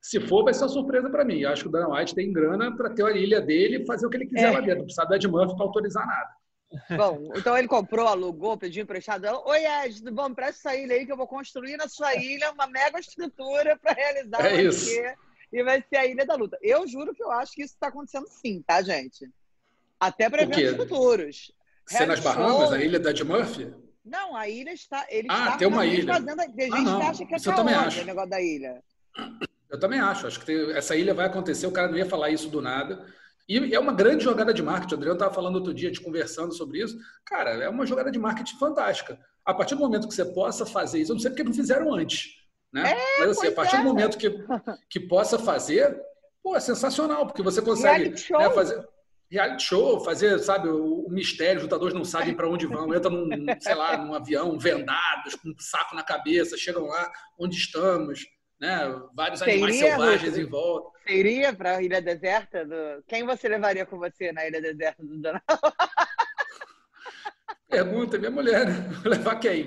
Se 0.00 0.20
for, 0.20 0.44
vai 0.44 0.54
ser 0.54 0.62
uma 0.62 0.68
surpresa 0.68 1.10
para 1.10 1.24
mim. 1.24 1.40
Eu 1.40 1.50
acho 1.50 1.62
que 1.62 1.68
o 1.68 1.72
Dana 1.72 1.88
White 1.88 2.14
tem 2.14 2.32
grana 2.32 2.74
para 2.76 2.90
ter 2.90 3.04
a 3.04 3.10
ilha 3.10 3.40
dele 3.40 3.82
e 3.82 3.86
fazer 3.86 4.06
o 4.06 4.10
que 4.10 4.16
ele 4.16 4.26
quiser 4.26 4.48
é. 4.48 4.50
lá 4.50 4.60
dentro. 4.60 4.78
Não 4.78 4.84
precisa 4.84 5.06
do 5.06 5.14
Ed 5.14 5.28
Murphy 5.28 5.56
para 5.56 5.64
autorizar 5.64 6.06
nada. 6.06 6.30
Bom, 6.96 7.32
então 7.34 7.56
ele 7.56 7.66
comprou, 7.66 8.06
alugou, 8.06 8.56
pediu 8.56 8.82
emprestado. 8.82 9.26
Oi, 9.46 9.58
Ed, 9.84 9.98
tudo 9.98 10.12
bom? 10.12 10.32
Presta 10.34 10.68
essa 10.68 10.78
ilha 10.78 10.94
aí 10.94 11.06
que 11.06 11.12
eu 11.12 11.16
vou 11.16 11.26
construir 11.26 11.76
na 11.76 11.88
sua 11.88 12.14
ilha 12.14 12.52
uma 12.52 12.66
mega 12.66 13.00
estrutura 13.00 13.76
para 13.78 13.92
realizar 13.92 14.46
é 14.46 14.54
o 14.54 14.60
isso. 14.60 14.90
E 15.52 15.62
vai 15.62 15.82
ser 15.88 15.96
a 15.96 16.06
Ilha 16.06 16.26
da 16.26 16.34
Luta. 16.34 16.58
Eu 16.60 16.86
juro 16.86 17.14
que 17.14 17.22
eu 17.22 17.30
acho 17.30 17.52
que 17.52 17.62
isso 17.62 17.74
está 17.74 17.88
acontecendo 17.88 18.26
sim, 18.28 18.62
tá, 18.66 18.82
gente? 18.82 19.28
Até 19.98 20.28
para 20.28 20.42
eventos 20.42 20.76
futuros. 20.76 21.52
Ser 21.86 22.06
nas 22.06 22.20
Bahamas, 22.20 22.72
a 22.72 22.82
ilha 22.82 23.00
da 23.00 23.10
Ed 23.10 23.24
Murphy? 23.24 23.72
Não, 24.04 24.36
a 24.36 24.48
ilha 24.48 24.72
está. 24.72 25.06
Ele 25.08 25.26
ah, 25.30 25.44
está 25.44 25.56
tem 25.56 25.68
uma 25.68 25.86
ilha. 25.86 26.14
Fazenda, 26.14 26.42
a 26.42 26.46
gente 26.46 26.72
ah, 26.72 26.80
não. 26.82 27.02
acha 27.02 27.26
que 27.26 27.34
é 27.34 27.36
Isso 27.36 27.50
eu 27.50 27.54
também 27.54 27.74
acho. 27.74 28.00
o 28.00 28.04
negócio 28.04 28.30
da 28.30 28.40
ilha. 28.40 28.82
Eu 29.70 29.78
também 29.78 30.00
acho. 30.00 30.26
Acho 30.26 30.40
que 30.40 30.46
tem, 30.46 30.72
essa 30.72 30.94
ilha 30.94 31.14
vai 31.14 31.26
acontecer. 31.26 31.66
O 31.66 31.72
cara 31.72 31.88
não 31.88 31.96
ia 31.96 32.06
falar 32.06 32.30
isso 32.30 32.48
do 32.48 32.60
nada. 32.60 33.06
E 33.48 33.74
é 33.74 33.80
uma 33.80 33.92
grande 33.94 34.24
jogada 34.24 34.52
de 34.52 34.62
marketing. 34.62 34.94
O 34.94 34.96
Adriano 34.96 35.16
estava 35.16 35.34
falando 35.34 35.56
outro 35.56 35.72
dia, 35.72 35.90
te 35.90 36.00
conversando 36.00 36.52
sobre 36.52 36.82
isso. 36.82 36.98
Cara, 37.24 37.50
é 37.50 37.68
uma 37.68 37.86
jogada 37.86 38.10
de 38.10 38.18
marketing 38.18 38.58
fantástica. 38.58 39.18
A 39.44 39.54
partir 39.54 39.74
do 39.74 39.80
momento 39.80 40.06
que 40.06 40.14
você 40.14 40.24
possa 40.24 40.66
fazer 40.66 41.00
isso, 41.00 41.12
eu 41.12 41.14
não 41.14 41.20
sei 41.20 41.30
porque 41.30 41.44
não 41.44 41.54
fizeram 41.54 41.92
antes. 41.94 42.37
Né? 42.72 42.92
É, 42.92 43.20
Mas 43.20 43.30
assim, 43.30 43.48
a 43.48 43.52
partir 43.52 43.76
é. 43.76 43.78
do 43.78 43.84
momento 43.84 44.18
que, 44.18 44.30
que 44.90 45.00
possa 45.00 45.38
fazer, 45.38 45.98
pô, 46.42 46.54
é 46.54 46.60
sensacional, 46.60 47.26
porque 47.26 47.42
você 47.42 47.62
consegue 47.62 48.10
né, 48.10 48.50
fazer 48.50 48.86
reality 49.30 49.62
show, 49.62 50.00
fazer, 50.00 50.38
sabe, 50.38 50.68
o, 50.68 51.06
o 51.06 51.10
mistério, 51.10 51.58
os 51.58 51.62
lutadores 51.64 51.94
não 51.94 52.04
sabem 52.04 52.34
para 52.34 52.48
onde 52.48 52.66
vão, 52.66 52.94
entram 52.94 53.10
num, 53.12 53.46
sei 53.60 53.74
lá, 53.74 53.96
num 53.96 54.14
avião 54.14 54.58
vendados, 54.58 55.34
com 55.34 55.50
um 55.50 55.54
saco 55.58 55.94
na 55.94 56.02
cabeça, 56.02 56.56
chegam 56.56 56.86
lá 56.86 57.10
onde 57.38 57.56
estamos, 57.56 58.26
né? 58.60 58.78
Vários 59.14 59.40
Você 59.40 59.50
animais 59.50 59.76
selvagens 59.76 60.30
Lúcio? 60.30 60.42
em 60.42 60.48
volta. 60.48 60.98
Você 61.06 61.14
iria 61.14 61.52
para 61.52 61.76
a 61.76 61.82
Ilha 61.82 62.00
Deserta? 62.00 62.64
Do... 62.64 63.04
Quem 63.06 63.24
você 63.24 63.48
levaria 63.48 63.86
com 63.86 63.98
você 63.98 64.32
na 64.32 64.46
Ilha 64.46 64.60
Deserta 64.60 65.02
do 65.02 65.18
Donald? 65.18 65.44
Pergunta, 67.68 68.18
minha 68.18 68.30
mulher, 68.30 68.66
né? 68.66 68.88
Vou 69.02 69.12
levar 69.12 69.36
quem? 69.36 69.66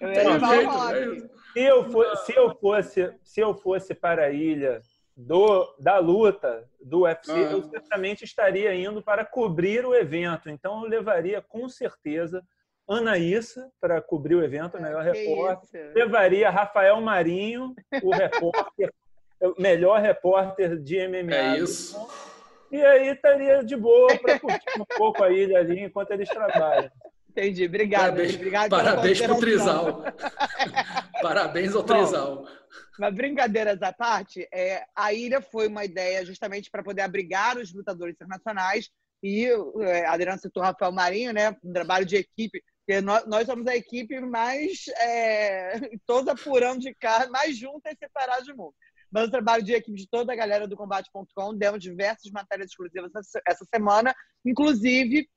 Eu 0.00 0.12
ia 0.12 0.30
levar 0.32 0.54
jeito, 0.56 0.70
o 0.70 0.72
é 0.72 1.04
Rock. 1.04 1.30
Se 1.52 1.60
eu, 1.62 1.90
for, 1.90 2.16
se 2.18 2.34
eu 2.36 2.54
fosse, 2.56 3.14
se 3.22 3.40
eu 3.40 3.54
fosse 3.54 3.94
para 3.94 4.24
a 4.24 4.30
ilha 4.30 4.80
do, 5.16 5.74
da 5.78 5.98
luta 5.98 6.64
do 6.80 7.02
UFC, 7.02 7.30
Ah. 7.32 7.52
eu 7.52 7.62
certamente 7.62 8.24
estaria 8.24 8.74
indo 8.74 9.02
para 9.02 9.24
cobrir 9.24 9.84
o 9.84 9.94
evento. 9.94 10.48
Então 10.48 10.82
eu 10.82 10.88
levaria 10.88 11.42
com 11.42 11.68
certeza 11.68 12.42
Anaíssa 12.88 13.70
para 13.80 14.00
cobrir 14.00 14.34
o 14.34 14.42
evento, 14.44 14.76
a 14.76 14.80
melhor 14.80 15.04
Que 15.12 15.18
repórter. 15.26 15.86
isso? 15.86 15.94
Levaria 15.94 16.50
Rafael 16.50 17.00
Marinho, 17.00 17.74
o 18.02 18.10
repórter, 18.10 18.92
o 19.40 19.54
melhor 19.60 20.00
repórter 20.00 20.78
de 20.78 21.06
MMA. 21.06 21.34
É 21.34 21.58
isso. 21.58 21.96
E 22.70 22.82
aí 22.82 23.08
estaria 23.08 23.62
de 23.62 23.76
boa 23.76 24.16
para 24.18 24.40
curtir 24.40 24.80
um 24.80 24.84
pouco 24.96 25.22
a 25.22 25.30
ilha 25.30 25.58
ali 25.58 25.80
enquanto 25.84 26.10
eles 26.12 26.28
trabalham. 26.28 26.90
Entendi. 27.32 27.64
Obrigado. 27.64 28.02
Parabéns, 28.02 28.34
Obrigado 28.34 28.70
parabéns 28.70 29.20
pro. 29.22 29.38
Trizal. 29.38 30.04
parabéns 31.22 31.74
ao 31.74 31.82
Bom, 31.82 31.86
Trizal. 31.86 32.46
Mas 32.98 33.14
brincadeiras 33.14 33.80
à 33.80 33.92
parte, 33.92 34.46
é, 34.52 34.84
a 34.94 35.12
ilha 35.14 35.40
foi 35.40 35.66
uma 35.66 35.84
ideia 35.84 36.24
justamente 36.24 36.70
para 36.70 36.82
poder 36.82 37.02
abrigar 37.02 37.56
os 37.56 37.72
lutadores 37.72 38.14
internacionais 38.14 38.90
e 39.22 39.46
é, 39.80 40.04
a 40.04 40.12
Adriana 40.12 40.38
citou 40.38 40.62
o 40.62 40.66
Rafael 40.66 40.92
Marinho, 40.92 41.32
né? 41.32 41.56
Um 41.64 41.72
trabalho 41.72 42.04
de 42.04 42.16
equipe, 42.16 42.62
porque 42.84 43.00
nós, 43.00 43.24
nós 43.26 43.46
somos 43.46 43.66
a 43.66 43.74
equipe 43.74 44.20
mais 44.20 44.84
é, 44.98 45.80
todos 46.06 46.28
apurando 46.28 46.80
de 46.80 46.94
carro, 46.94 47.30
mais 47.30 47.56
juntas 47.56 47.94
e 47.94 47.96
separadas 47.96 48.46
do 48.46 48.56
mundo. 48.56 48.74
Mas 49.10 49.28
o 49.28 49.30
trabalho 49.30 49.62
de 49.62 49.72
equipe 49.72 49.96
de 49.96 50.08
toda 50.08 50.32
a 50.32 50.36
galera 50.36 50.66
do 50.66 50.76
Combate.com, 50.76 51.56
demos 51.56 51.82
diversas 51.82 52.30
matérias 52.30 52.70
exclusivas 52.70 53.14
essa, 53.14 53.40
essa 53.46 53.64
semana, 53.72 54.14
inclusive 54.44 55.28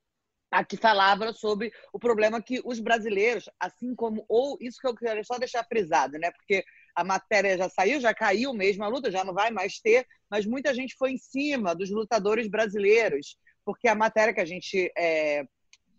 a 0.56 0.64
que 0.64 0.78
falava 0.78 1.34
sobre 1.34 1.72
o 1.92 2.00
problema 2.00 2.42
que 2.42 2.62
os 2.64 2.80
brasileiros, 2.80 3.50
assim 3.60 3.94
como, 3.94 4.26
ou 4.30 4.58
isso 4.62 4.80
que 4.80 4.88
eu 4.88 4.96
quero 4.96 5.24
só 5.26 5.38
deixar 5.38 5.66
frisado, 5.66 6.18
né? 6.18 6.32
Porque 6.32 6.64
a 6.96 7.04
matéria 7.04 7.58
já 7.58 7.70
saiu, 7.70 8.00
já 8.00 8.14
caiu 8.14 8.54
mesmo 8.54 8.84
a 8.86 8.88
luta, 8.88 9.12
já 9.12 9.24
não 9.26 9.34
vai 9.34 9.52
mais 9.52 9.80
ter, 9.80 10.08
mas 10.30 10.46
muita 10.46 10.74
gente 10.74 10.96
foi 10.98 11.12
em 11.12 11.18
cima 11.18 11.76
dos 11.76 11.92
lutadores 11.92 12.48
brasileiros, 12.48 13.38
porque 13.66 13.88
a 13.90 13.96
matéria 13.96 14.34
que 14.34 14.40
a 14.40 14.46
gente 14.46 14.90
é, 14.98 15.44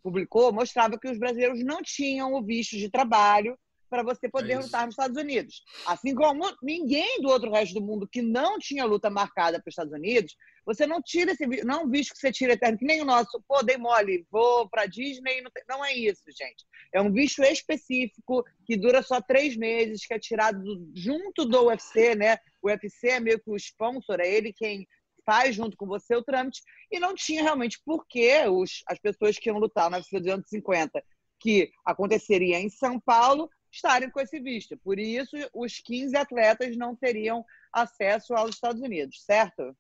publicou 0.03 0.51
mostrava 0.53 0.99
que 0.99 1.09
os 1.09 1.19
brasileiros 1.19 1.63
não 1.63 1.83
tinham 1.83 2.33
o 2.33 2.43
visto 2.43 2.79
de 2.79 2.91
trabalho 2.91 3.59
para 3.91 4.03
você 4.03 4.29
poder 4.29 4.55
É 4.55 4.59
lutar 4.59 4.87
nos 4.87 4.95
Estados 4.95 5.17
Unidos. 5.17 5.63
Assim 5.87 6.15
como 6.15 6.51
ninguém 6.63 7.21
do 7.21 7.29
outro 7.29 7.51
resto 7.51 7.75
do 7.75 7.85
mundo 7.85 8.09
que 8.11 8.23
não 8.23 8.59
tinha 8.59 8.85
luta 8.85 9.11
marcada 9.11 9.59
para 9.59 9.69
os 9.69 9.73
Estados 9.73 9.93
Unidos, 9.93 10.35
você 10.67 10.87
não 10.87 11.01
tira 11.01 11.31
esse 11.33 11.47
visto, 11.47 11.65
não 11.65 11.83
é 11.83 11.87
visto 11.87 12.13
que 12.13 12.19
você 12.19 12.33
tira 12.33 12.55
eterno, 12.55 12.77
que 12.77 12.85
nem 12.85 13.01
o 13.01 13.05
nosso, 13.05 13.41
pô, 13.47 13.63
dei 13.63 13.77
mole, 13.77 14.27
vou 14.31 14.69
para 14.69 14.85
Disney, 14.87 15.41
não, 15.41 15.51
tem- 15.51 15.63
não 15.69 15.85
é 15.85 15.95
isso, 15.95 16.25
gente. 16.27 16.67
É 16.93 17.01
um 17.01 17.13
visto 17.13 17.43
específico 17.45 18.45
que 18.67 18.77
dura 18.77 19.03
só 19.03 19.21
três 19.21 19.57
meses, 19.57 20.05
que 20.05 20.13
é 20.13 20.19
tirado 20.19 20.61
do- 20.63 20.91
junto 20.95 21.45
do 21.45 21.67
UFC, 21.67 22.15
né? 22.17 22.37
O 22.61 22.67
UFC 22.69 23.09
é 23.11 23.21
meio 23.21 23.39
que 23.39 23.49
o 23.51 23.57
sponsor, 23.57 24.21
é 24.21 24.29
ele 24.29 24.53
quem 24.53 24.87
faz 25.25 25.55
junto 25.55 25.77
com 25.77 25.87
você 25.87 26.15
o 26.15 26.23
trâmite 26.23 26.61
e 26.91 27.01
não 27.01 27.15
tinha 27.15 27.43
realmente 27.43 27.81
por 27.85 28.07
que 28.07 28.47
os, 28.49 28.83
as 28.89 28.99
pessoas 28.99 29.39
que 29.39 29.49
iam 29.49 29.59
lutar 29.59 29.89
na 29.91 29.99
UFC 29.99 30.19
250, 30.21 31.03
que 31.41 31.71
aconteceria 31.85 32.59
em 32.59 32.69
São 32.71 32.99
Paulo, 33.01 33.49
estarem 33.71 34.11
com 34.11 34.21
esse 34.21 34.41
visto. 34.41 34.77
Por 34.79 34.99
isso, 34.99 35.37
os 35.53 35.79
15 35.81 36.17
atletas 36.17 36.77
não 36.77 36.95
teriam 36.97 37.45
acesso 37.73 38.35
aos 38.35 38.51
Estados 38.55 38.81
Unidos, 38.81 39.23
certo? 39.25 39.77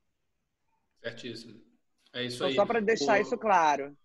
Certíssimo. 1.07 1.55
É 2.13 2.25
isso 2.25 2.37
então, 2.37 2.49
aí. 2.49 2.55
Só 2.55 2.67
para 2.67 2.81
deixar 2.81 3.19
o... 3.19 3.23
isso 3.23 3.39
claro. 3.39 3.97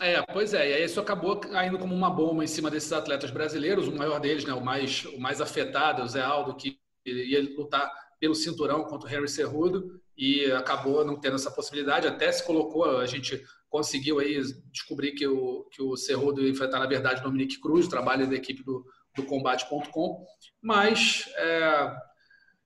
É, 0.00 0.22
pois 0.32 0.54
é, 0.54 0.70
e 0.70 0.74
aí 0.74 0.84
isso 0.84 1.00
acabou 1.00 1.38
caindo 1.38 1.78
como 1.78 1.94
uma 1.94 2.10
bomba 2.10 2.42
em 2.42 2.46
cima 2.46 2.70
desses 2.70 2.92
atletas 2.92 3.30
brasileiros, 3.30 3.88
o 3.88 3.96
maior 3.96 4.18
deles, 4.18 4.44
né, 4.44 4.52
o 4.52 4.64
mais, 4.64 5.04
o 5.04 5.20
mais 5.20 5.40
afetado, 5.40 6.02
o 6.02 6.08
Zé 6.08 6.22
Aldo, 6.22 6.56
que 6.56 6.78
ia 7.04 7.42
lutar 7.56 7.90
pelo 8.18 8.34
cinturão 8.34 8.84
contra 8.84 9.08
o 9.08 9.12
Henry 9.12 9.28
Cerrudo 9.28 10.00
e 10.16 10.50
acabou 10.52 11.04
não 11.04 11.20
tendo 11.20 11.36
essa 11.36 11.50
possibilidade, 11.50 12.06
até 12.06 12.32
se 12.32 12.44
colocou, 12.44 12.98
a 12.98 13.06
gente 13.06 13.44
conseguiu 13.68 14.18
aí 14.18 14.40
descobrir 14.70 15.12
que 15.12 15.26
o, 15.26 15.64
que 15.70 15.82
o 15.82 15.96
Cerrudo 15.96 16.42
ia 16.42 16.50
enfrentar, 16.50 16.78
na 16.78 16.86
verdade, 16.86 17.20
o 17.20 17.24
Dominique 17.24 17.60
Cruz, 17.60 17.86
trabalho 17.86 18.28
da 18.28 18.34
equipe 18.34 18.62
do, 18.62 18.84
do 19.14 19.24
Combate.com, 19.24 20.24
mas 20.62 21.28
é, 21.36 21.96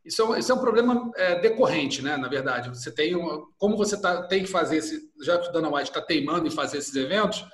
isso 0.06 0.22
é 0.22 0.24
um, 0.24 0.36
isso 0.36 0.52
é 0.52 0.54
um 0.54 0.60
problema 0.60 1.10
é, 1.16 1.40
decorrente, 1.40 2.00
né? 2.00 2.16
Na 2.16 2.28
verdade, 2.28 2.68
você 2.68 2.90
tem 2.90 3.12
como 3.58 3.76
você 3.76 4.00
tá, 4.00 4.22
tem 4.26 4.44
que 4.44 4.48
fazer 4.48 4.76
esse, 4.76 5.10
já 5.22 5.38
que 5.38 5.48
o 5.48 5.52
Dana 5.52 5.68
White 5.68 5.90
está 5.90 6.00
teimando 6.00 6.46
em 6.46 6.50
fazer 6.50 6.78
esses 6.78 6.94
eventos, 6.94 7.44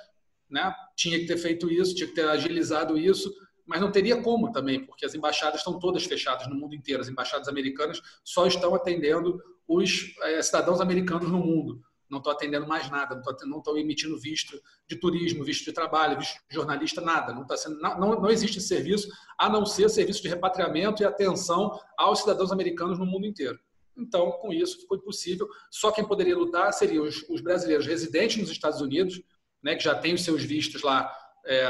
né? 0.49 0.73
Tinha 0.95 1.19
que 1.19 1.25
ter 1.25 1.37
feito 1.37 1.71
isso, 1.71 1.95
tinha 1.95 2.07
que 2.07 2.13
ter 2.13 2.27
agilizado 2.27 2.97
isso, 2.97 3.33
mas 3.65 3.81
não 3.81 3.91
teria 3.91 4.21
como 4.21 4.51
também, 4.51 4.85
porque 4.85 5.05
as 5.05 5.15
embaixadas 5.15 5.61
estão 5.61 5.79
todas 5.79 6.05
fechadas 6.05 6.47
no 6.47 6.55
mundo 6.55 6.75
inteiro. 6.75 7.01
As 7.01 7.09
embaixadas 7.09 7.47
americanas 7.47 7.99
só 8.23 8.45
estão 8.45 8.75
atendendo 8.75 9.41
os 9.67 10.15
é, 10.21 10.41
cidadãos 10.41 10.79
americanos 10.79 11.29
no 11.31 11.39
mundo 11.39 11.81
não 12.13 12.19
estou 12.19 12.31
atendendo 12.31 12.67
mais 12.67 12.89
nada, 12.89 13.21
não 13.45 13.57
estou 13.57 13.77
emitindo 13.77 14.17
visto 14.17 14.61
de 14.87 14.95
turismo, 14.95 15.43
visto 15.43 15.65
de 15.65 15.73
trabalho, 15.73 16.17
visto 16.17 16.39
de 16.47 16.55
jornalista, 16.55 17.01
nada. 17.01 17.33
Não, 17.33 17.41
está 17.41 17.57
sendo, 17.57 17.79
não, 17.81 17.97
não 17.97 18.29
existe 18.29 18.61
serviço 18.61 19.09
a 19.37 19.49
não 19.49 19.65
ser 19.65 19.89
serviço 19.89 20.21
de 20.21 20.29
repatriamento 20.29 21.01
e 21.01 21.05
atenção 21.05 21.77
aos 21.97 22.19
cidadãos 22.19 22.51
americanos 22.51 22.97
no 22.97 23.05
mundo 23.05 23.25
inteiro. 23.25 23.59
Então, 23.97 24.31
com 24.33 24.53
isso, 24.53 24.79
ficou 24.79 24.97
impossível. 24.97 25.47
Só 25.69 25.91
quem 25.91 26.05
poderia 26.05 26.37
lutar 26.37 26.71
seriam 26.71 27.03
os, 27.03 27.27
os 27.29 27.41
brasileiros 27.41 27.85
residentes 27.85 28.37
nos 28.37 28.49
Estados 28.49 28.81
Unidos, 28.81 29.21
né, 29.61 29.75
que 29.75 29.83
já 29.83 29.95
têm 29.95 30.13
os 30.13 30.23
seus 30.23 30.43
vistos 30.43 30.81
lá, 30.81 31.11
é, 31.45 31.63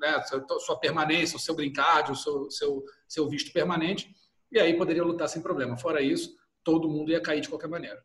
né, 0.00 0.22
sua 0.60 0.78
permanência, 0.78 1.36
o 1.36 1.40
seu 1.40 1.54
brincar, 1.54 2.10
o 2.10 2.16
seu, 2.16 2.50
seu, 2.50 2.84
seu 3.06 3.28
visto 3.28 3.52
permanente, 3.52 4.14
e 4.50 4.58
aí 4.58 4.76
poderia 4.76 5.04
lutar 5.04 5.28
sem 5.28 5.42
problema. 5.42 5.76
Fora 5.76 6.00
isso, 6.00 6.36
todo 6.62 6.88
mundo 6.88 7.10
ia 7.10 7.20
cair 7.20 7.40
de 7.40 7.48
qualquer 7.48 7.68
maneira. 7.68 8.02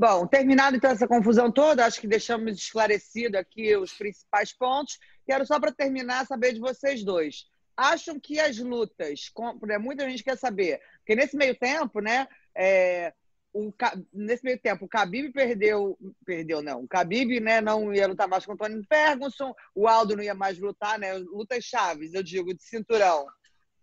Bom, 0.00 0.28
terminado 0.28 0.76
então 0.76 0.92
essa 0.92 1.08
confusão 1.08 1.50
toda, 1.50 1.84
acho 1.84 2.00
que 2.00 2.06
deixamos 2.06 2.56
esclarecido 2.56 3.36
aqui 3.36 3.76
os 3.76 3.92
principais 3.92 4.52
pontos. 4.52 4.96
Quero 5.26 5.44
só 5.44 5.58
para 5.58 5.72
terminar 5.72 6.24
saber 6.24 6.52
de 6.52 6.60
vocês 6.60 7.02
dois. 7.02 7.46
Acham 7.76 8.20
que 8.20 8.38
as 8.38 8.58
lutas, 8.58 9.32
né, 9.66 9.76
muita 9.76 10.08
gente 10.08 10.22
quer 10.22 10.38
saber, 10.38 10.80
porque 10.98 11.16
nesse 11.16 11.36
meio 11.36 11.58
tempo, 11.58 11.98
né, 11.98 12.28
é, 12.56 13.12
o, 13.52 13.72
nesse 14.12 14.44
meio 14.44 14.60
tempo, 14.60 14.84
o 14.84 14.88
Khabib 14.88 15.32
perdeu, 15.32 15.98
perdeu 16.24 16.62
não, 16.62 16.84
o 16.84 16.86
Khabib, 16.86 17.40
né, 17.40 17.60
não 17.60 17.92
ia 17.92 18.06
lutar 18.06 18.28
mais 18.28 18.46
com 18.46 18.52
o 18.52 18.56
Tony 18.56 18.80
Ferguson, 18.86 19.52
o 19.74 19.88
Aldo 19.88 20.14
não 20.14 20.22
ia 20.22 20.34
mais 20.34 20.60
lutar, 20.60 20.96
né, 20.96 21.14
lutas 21.14 21.64
chaves, 21.64 22.14
eu 22.14 22.22
digo, 22.22 22.54
de 22.54 22.62
cinturão. 22.62 23.26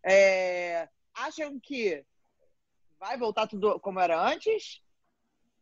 É, 0.01 0.87
acham 1.13 1.59
que 1.59 2.05
vai 2.97 3.17
voltar 3.17 3.47
tudo 3.47 3.77
como 3.81 3.99
era 3.99 4.17
antes? 4.25 4.84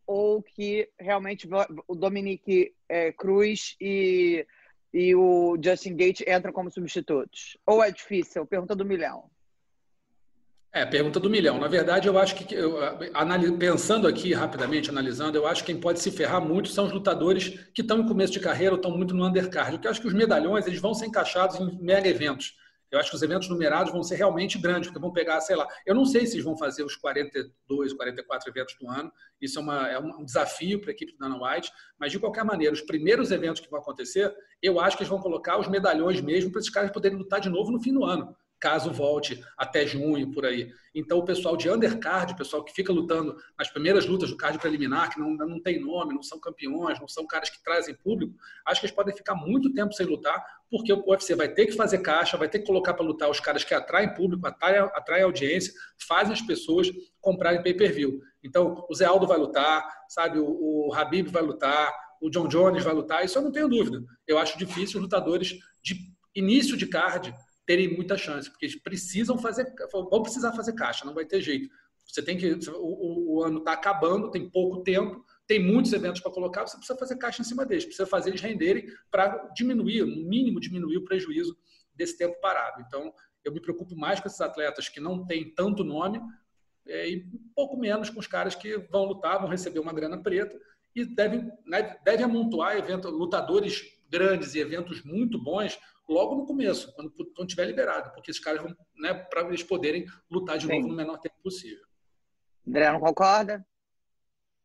Ou 0.06 0.42
que 0.42 0.90
realmente 1.00 1.48
o 1.88 1.96
Dominique 1.96 2.74
é, 2.90 3.12
Cruz 3.12 3.76
e, 3.80 4.46
e 4.94 5.16
o 5.16 5.58
Justin 5.64 5.96
Gate 5.96 6.22
entram 6.22 6.52
como 6.52 6.72
substitutos? 6.72 7.58
Ou 7.66 7.84
é 7.84 7.92
difícil? 7.92 8.46
Pergunta 8.46 8.76
do 8.76 8.86
milhão. 8.86 9.30
É, 10.76 10.84
pergunta 10.88 11.20
do 11.20 11.30
milhão. 11.30 11.60
Na 11.60 11.68
verdade, 11.68 12.08
eu 12.08 12.18
acho 12.18 12.36
que, 12.36 12.56
eu, 12.56 12.80
pensando 13.60 14.08
aqui 14.08 14.34
rapidamente, 14.34 14.90
analisando, 14.90 15.38
eu 15.38 15.46
acho 15.46 15.64
que 15.64 15.72
quem 15.72 15.80
pode 15.80 16.00
se 16.00 16.10
ferrar 16.10 16.42
muito 16.42 16.70
são 16.70 16.86
os 16.86 16.92
lutadores 16.92 17.50
que 17.76 17.82
estão 17.82 18.00
em 18.00 18.08
começo 18.08 18.34
de 18.34 18.40
carreira 18.40 18.74
ou 18.74 18.78
estão 18.78 18.90
muito 18.90 19.14
no 19.14 19.24
undercard. 19.24 19.74
Porque 19.74 19.86
eu 19.86 19.92
acho 19.92 20.02
que 20.02 20.08
os 20.08 20.14
medalhões 20.14 20.66
eles 20.66 20.82
vão 20.82 20.96
ser 20.96 21.06
encaixados 21.06 21.60
em 21.60 21.80
mega 21.80 22.10
eventos. 22.10 22.56
Eu 22.94 23.00
acho 23.00 23.10
que 23.10 23.16
os 23.16 23.24
eventos 23.24 23.50
numerados 23.50 23.92
vão 23.92 24.04
ser 24.04 24.16
realmente 24.16 24.60
grandes, 24.60 24.88
porque 24.88 25.02
vão 25.02 25.12
pegar, 25.12 25.42
sei 25.42 25.56
lá, 25.56 25.68
eu 25.84 25.96
não 25.96 26.06
sei 26.06 26.28
se 26.28 26.36
eles 26.36 26.46
vão 26.46 26.56
fazer 26.56 26.84
os 26.84 26.96
42, 26.96 27.92
44 27.92 28.52
eventos 28.52 28.76
do 28.80 28.88
ano, 28.88 29.12
isso 29.42 29.58
é, 29.58 29.62
uma, 29.64 29.88
é 29.90 29.98
um 29.98 30.24
desafio 30.24 30.80
para 30.80 30.92
a 30.92 30.94
equipe 30.94 31.12
do 31.14 31.18
Dana 31.18 31.36
White, 31.42 31.72
mas 31.98 32.12
de 32.12 32.20
qualquer 32.20 32.46
maneira, 32.46 32.72
os 32.72 32.82
primeiros 32.82 33.32
eventos 33.32 33.62
que 33.62 33.70
vão 33.70 33.80
acontecer, 33.80 34.32
eu 34.62 34.80
acho 34.80 34.96
que 34.96 35.02
eles 35.02 35.10
vão 35.10 35.20
colocar 35.20 35.60
os 35.60 35.68
medalhões 35.68 36.22
mesmo 36.22 36.52
para 36.52 36.60
esses 36.60 36.72
caras 36.72 36.92
poderem 36.92 37.18
lutar 37.18 37.40
de 37.40 37.50
novo 37.50 37.72
no 37.72 37.82
fim 37.82 37.92
do 37.92 38.06
ano 38.06 38.36
caso 38.64 38.90
volte 38.90 39.44
até 39.58 39.86
junho, 39.86 40.32
por 40.32 40.46
aí. 40.46 40.72
Então, 40.96 41.18
o 41.18 41.26
pessoal 41.26 41.58
de 41.58 41.70
undercard, 41.70 42.32
o 42.32 42.38
pessoal 42.38 42.64
que 42.64 42.72
fica 42.72 42.94
lutando 42.94 43.36
nas 43.60 43.70
primeiras 43.70 44.06
lutas 44.06 44.30
do 44.30 44.38
card 44.38 44.58
preliminar, 44.58 45.14
que 45.14 45.20
não, 45.20 45.32
não 45.32 45.62
tem 45.62 45.82
nome, 45.82 46.14
não 46.14 46.24
são 46.24 46.40
campeões, 46.40 46.98
não 46.98 47.08
são 47.08 47.28
caras 47.28 47.50
que 47.50 47.62
trazem 47.62 47.94
público, 47.94 48.34
acho 48.66 48.80
que 48.80 48.86
eles 48.86 48.96
podem 48.96 49.14
ficar 49.14 49.36
muito 49.36 49.74
tempo 49.74 49.92
sem 49.92 50.06
lutar, 50.06 50.42
porque 50.72 50.94
o 50.94 51.04
UFC 51.06 51.36
vai 51.36 51.50
ter 51.50 51.66
que 51.66 51.74
fazer 51.74 51.98
caixa, 51.98 52.38
vai 52.38 52.48
ter 52.48 52.60
que 52.60 52.66
colocar 52.66 52.94
para 52.94 53.06
lutar 53.06 53.30
os 53.30 53.42
caras 53.42 53.66
que 53.66 53.74
atraem 53.74 54.14
público, 54.14 54.48
atraem, 54.48 54.80
atraem 54.80 55.24
audiência, 55.26 55.74
fazem 56.08 56.32
as 56.32 56.42
pessoas 56.42 56.90
comprarem 57.20 57.62
pay-per-view. 57.62 58.22
Então, 58.42 58.86
o 58.90 58.96
Zé 58.96 59.04
Aldo 59.04 59.28
vai 59.28 59.38
lutar, 59.38 59.86
sabe, 60.08 60.40
o, 60.40 60.88
o 60.88 60.94
Habib 60.94 61.28
vai 61.28 61.44
lutar, 61.44 61.94
o 62.22 62.30
John 62.30 62.48
Jones 62.48 62.86
vai 62.86 62.94
lutar, 62.94 63.26
isso 63.26 63.38
eu 63.38 63.42
não 63.42 63.52
tenho 63.52 63.68
dúvida. 63.68 64.02
Eu 64.26 64.38
acho 64.38 64.58
difícil 64.58 65.02
os 65.02 65.04
lutadores 65.04 65.54
de 65.84 65.98
início 66.34 66.78
de 66.78 66.88
card 66.88 67.36
terem 67.66 67.96
muita 67.96 68.18
chance, 68.18 68.50
porque 68.50 68.66
eles 68.66 68.82
precisam 68.82 69.38
fazer, 69.38 69.74
vão 69.92 70.22
precisar 70.22 70.54
fazer 70.54 70.74
caixa, 70.74 71.06
não 71.06 71.14
vai 71.14 71.26
ter 71.26 71.42
jeito. 71.42 71.70
Você 72.06 72.22
tem 72.22 72.38
que, 72.38 72.60
o, 72.70 73.36
o 73.36 73.44
ano 73.44 73.60
está 73.60 73.74
acabando, 73.74 74.30
tem 74.30 74.50
pouco 74.50 74.84
tempo, 74.84 75.24
tem 75.48 75.60
muitos 75.60 75.94
eventos 75.94 76.22
para 76.22 76.32
colocar, 76.32 76.68
você 76.68 76.78
precisa 76.78 77.00
fazer 77.00 77.16
caixa 77.18 77.42
em 77.42 77.46
cima 77.46 77.66
deles, 77.66 77.86
precisa 77.86 78.06
fazer 78.06 78.30
eles 78.30 78.42
renderem 78.42 78.86
para 79.10 79.50
diminuir, 79.56 80.06
no 80.06 80.28
mínimo 80.28 80.60
diminuir 80.60 80.98
o 80.98 81.06
prejuízo 81.06 81.58
desse 81.96 82.18
tempo 82.18 82.40
parado. 82.42 82.82
Então, 82.86 83.14
eu 83.44 83.52
me 83.52 83.62
preocupo 83.62 83.96
mais 83.96 84.20
com 84.20 84.28
esses 84.28 84.42
atletas 84.42 84.90
que 84.90 85.00
não 85.00 85.26
têm 85.26 85.54
tanto 85.54 85.84
nome 85.84 86.22
é, 86.88 87.10
e 87.10 87.18
um 87.34 87.52
pouco 87.56 87.78
menos 87.78 88.10
com 88.10 88.20
os 88.20 88.28
caras 88.28 88.56
que 88.56 88.78
vão 88.90 89.06
lutar, 89.06 89.40
vão 89.40 89.50
receber 89.50 89.80
uma 89.80 89.94
grana 89.94 90.22
preta 90.22 90.58
e 90.96 91.06
devem, 91.06 91.52
né, 91.66 91.98
devem 92.04 92.26
amontoar 92.26 92.78
evento, 92.78 93.10
lutadores 93.10 93.84
grandes 94.10 94.54
e 94.54 94.60
eventos 94.60 95.04
muito 95.04 95.42
bons 95.42 95.80
logo 96.08 96.36
no 96.36 96.46
começo, 96.46 96.94
quando, 96.94 97.12
quando 97.36 97.48
tiver 97.48 97.66
liberado, 97.66 98.12
porque 98.14 98.32
esses 98.32 98.44
caras 98.44 98.62
vão, 98.62 98.76
né, 98.96 99.14
para 99.14 99.48
eles 99.48 99.64
poderem 99.64 100.06
lutar 100.30 100.58
de 100.58 100.68
Sim. 100.68 100.74
novo 100.74 100.88
no 100.88 100.96
menor 100.96 101.18
tempo 101.20 101.36
possível. 101.42 101.86
André, 102.68 102.92
não 102.92 103.00
concorda? 103.00 103.66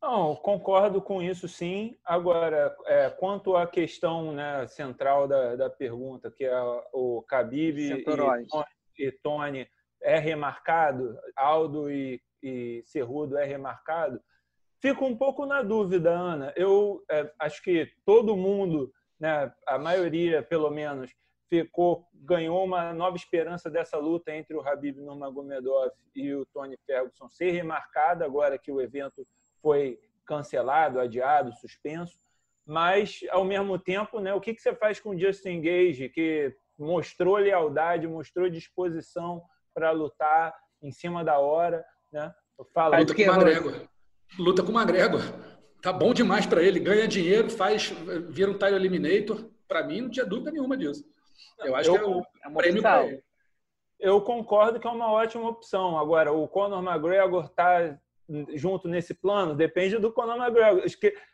Não, 0.00 0.36
concordo 0.36 1.02
com 1.02 1.20
isso 1.20 1.48
sim. 1.48 1.98
Agora, 2.04 2.74
é, 2.86 3.10
quanto 3.10 3.56
à 3.56 3.66
questão 3.66 4.32
né, 4.32 4.66
central 4.68 5.26
da, 5.26 5.56
da 5.56 5.68
pergunta, 5.68 6.30
que 6.30 6.44
é 6.44 6.60
o 6.92 7.24
Khabib 7.28 7.78
e, 7.80 8.04
e 8.98 9.12
Tony 9.12 9.68
é 10.00 10.18
remarcado, 10.18 11.18
Aldo 11.34 11.90
e, 11.90 12.22
e 12.40 12.82
Cerrudo 12.86 13.36
é 13.36 13.44
remarcado, 13.44 14.22
fico 14.80 15.04
um 15.04 15.16
pouco 15.16 15.44
na 15.44 15.62
dúvida, 15.62 16.10
Ana. 16.10 16.52
Eu 16.56 17.04
é, 17.10 17.28
acho 17.40 17.60
que 17.60 17.90
todo 18.06 18.36
mundo, 18.36 18.92
né, 19.18 19.52
a 19.66 19.78
maioria 19.78 20.44
pelo 20.44 20.70
menos, 20.70 21.12
ficou 21.48 22.06
ganhou 22.14 22.62
uma 22.64 22.92
nova 22.92 23.16
esperança 23.16 23.70
dessa 23.70 23.96
luta 23.96 24.32
entre 24.32 24.54
o 24.54 24.60
Habib 24.60 24.98
Nurmagomedov 24.98 25.90
e 26.14 26.34
o 26.34 26.44
Tony 26.46 26.76
Ferguson 26.86 27.28
ser 27.30 27.50
remarcada 27.52 28.24
agora 28.24 28.58
que 28.58 28.70
o 28.70 28.80
evento 28.80 29.26
foi 29.62 29.98
cancelado, 30.26 31.00
adiado, 31.00 31.54
suspenso. 31.54 32.18
Mas 32.66 33.20
ao 33.30 33.44
mesmo 33.44 33.78
tempo, 33.78 34.20
né, 34.20 34.34
o 34.34 34.40
que, 34.40 34.52
que 34.52 34.60
você 34.60 34.74
faz 34.74 35.00
com 35.00 35.10
o 35.10 35.18
Justin 35.18 35.62
Gage, 35.62 36.10
que 36.10 36.54
mostrou 36.78 37.36
lealdade, 37.36 38.06
mostrou 38.06 38.50
disposição 38.50 39.42
para 39.74 39.90
lutar 39.90 40.54
em 40.82 40.92
cima 40.92 41.24
da 41.24 41.38
hora, 41.38 41.84
né? 42.12 42.32
Fala. 42.74 42.98
Luta 42.98 43.14
com 43.14 43.22
o 43.22 43.24
McGregor. 43.24 43.88
Luta 44.38 44.62
com 44.62 44.72
o 44.72 44.78
McGregor. 44.78 45.20
Tá 45.80 45.92
bom 45.92 46.12
demais 46.12 46.44
para 46.44 46.62
ele, 46.62 46.80
ganha 46.80 47.06
dinheiro, 47.06 47.48
faz 47.48 47.94
vira 48.28 48.50
um 48.50 48.54
title 48.54 48.76
eliminator. 48.76 49.48
Para 49.66 49.86
mim 49.86 50.02
não 50.02 50.10
tinha 50.10 50.26
dúvida 50.26 50.50
nenhuma 50.50 50.76
disso. 50.76 51.04
Eu 51.60 51.74
acho 51.74 51.90
eu, 51.90 51.94
que 51.94 52.04
é 52.04 52.08
um, 52.08 52.22
é 52.44 52.54
prêmio 52.54 52.82
para 52.82 53.06
ele. 53.06 53.22
Eu 53.98 54.20
concordo 54.20 54.78
que 54.78 54.86
é 54.86 54.90
uma 54.90 55.10
ótima 55.10 55.48
opção. 55.48 55.98
Agora, 55.98 56.32
o 56.32 56.46
Conor 56.46 56.82
McGregor 56.82 57.46
está 57.46 57.98
junto 58.54 58.86
nesse 58.86 59.14
plano? 59.14 59.54
Depende 59.54 59.98
do 59.98 60.12
Conor 60.12 60.36
McGregor. 60.36 60.84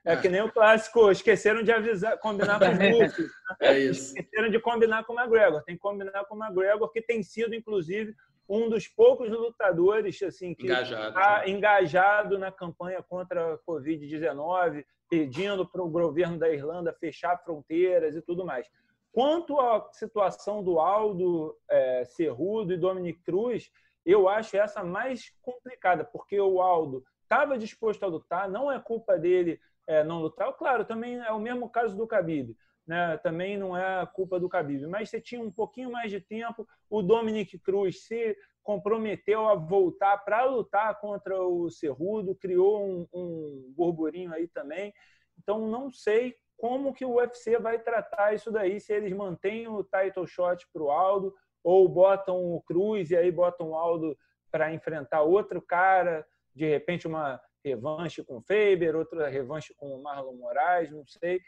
É 0.05 0.17
que 0.17 0.29
nem 0.29 0.43
o 0.43 0.51
clássico, 0.51 1.11
esqueceram 1.11 1.63
de 1.63 1.73
avisar, 1.73 2.19
combinar 2.19 2.59
com 2.59 2.67
o 2.67 2.69
Hulk. 3.03 3.27
É 3.61 3.79
isso. 3.79 4.17
Esqueceram 4.17 4.49
de 4.49 4.61
combinar 4.61 5.05
com 5.05 5.13
o 5.13 5.21
McGregor. 5.21 5.63
Tem 5.65 5.75
que 5.75 5.81
combinar 5.81 6.25
com 6.25 6.37
o 6.37 6.43
McGregor, 6.43 6.91
que 6.91 7.03
tem 7.03 7.23
sido, 7.23 7.55
inclusive, 7.55 8.15
um 8.49 8.69
dos 8.69 8.87
poucos 8.87 9.31
lutadores 9.31 10.23
assim 10.23 10.55
que 10.55 10.67
está 10.67 11.39
né? 11.41 11.51
engajado 11.51 12.39
na 12.39 12.53
campanha 12.53 13.03
contra 13.03 13.55
a 13.55 13.59
Covid-19, 13.59 14.85
pedindo 15.09 15.67
para 15.67 15.83
o 15.83 15.89
governo 15.89 16.39
da 16.39 16.49
Irlanda 16.49 16.93
fechar 16.93 17.43
fronteiras 17.43 18.15
e 18.15 18.23
tudo 18.23 18.45
mais. 18.45 18.69
Quanto 19.15 19.59
à 19.59 19.89
situação 19.93 20.63
do 20.63 20.79
Aldo 20.79 21.57
é, 21.71 22.05
Cerrudo 22.05 22.75
e 22.75 22.77
Dominic 22.77 23.23
Cruz, 23.23 23.71
eu 24.05 24.29
acho 24.29 24.57
essa 24.57 24.85
mais 24.85 25.33
complicada, 25.41 26.05
porque 26.05 26.39
o 26.39 26.61
Aldo 26.61 27.03
estava 27.23 27.57
disposto 27.57 28.03
a 28.03 28.09
lutar, 28.09 28.51
não 28.51 28.71
é 28.71 28.79
culpa 28.79 29.17
dele 29.17 29.59
é, 29.87 30.05
não 30.05 30.21
lutar. 30.21 30.53
Claro, 30.55 30.85
também 30.85 31.17
é 31.17 31.33
o 31.33 31.39
mesmo 31.39 31.71
caso 31.71 31.97
do 31.97 32.07
Khabib 32.07 32.55
né, 32.87 33.17
também 33.19 33.57
não 33.57 33.77
é 33.77 34.07
culpa 34.07 34.39
do 34.39 34.49
Khabib. 34.49 34.87
Mas 34.87 35.11
você 35.11 35.21
tinha 35.21 35.41
um 35.41 35.51
pouquinho 35.51 35.91
mais 35.91 36.11
de 36.11 36.21
tempo, 36.21 36.69
o 36.89 37.03
Dominic 37.03 37.59
Cruz 37.59 38.05
se 38.05 38.37
comprometeu 38.63 39.49
a 39.49 39.55
voltar 39.55 40.19
para 40.19 40.45
lutar 40.45 40.99
contra 41.01 41.43
o 41.43 41.71
Cerrudo, 41.71 42.35
criou 42.35 42.87
um, 42.87 43.09
um 43.13 43.73
burburinho 43.77 44.33
aí 44.33 44.49
também. 44.49 44.93
Então, 45.39 45.67
não 45.69 45.91
sei 45.91 46.37
como 46.65 46.95
que 46.95 47.05
o 47.05 47.17
UFC 47.17 47.59
vai 47.59 47.79
tratar 47.79 48.33
isso 48.33 48.51
daí, 48.51 48.81
se 48.81 48.91
eles 48.91 49.13
mantêm 49.13 49.69
o 49.69 49.85
title 49.85 50.27
shot 50.27 50.67
para 50.73 50.83
o 50.83 50.91
Aldo 50.91 51.35
ou 51.63 51.87
botam 51.87 52.43
o 52.43 52.63
Cruz 52.63 53.11
e 53.11 53.17
aí 53.19 53.31
botam 53.31 53.73
o 53.73 53.75
Aldo 53.75 54.17
para 54.51 54.73
enfrentar 54.73 55.21
outro 55.21 55.61
cara, 55.61 56.27
de 56.55 56.67
repente 56.67 57.07
uma 57.07 57.39
revanche 57.63 58.25
com 58.25 58.39
o 58.39 58.41
Faber, 58.41 58.97
outra 58.97 59.29
revanche 59.29 59.75
com 59.75 59.95
o 59.95 60.03
Marlon 60.03 60.37
Moraes, 60.37 60.91
não 60.91 61.05
sei. 61.07 61.39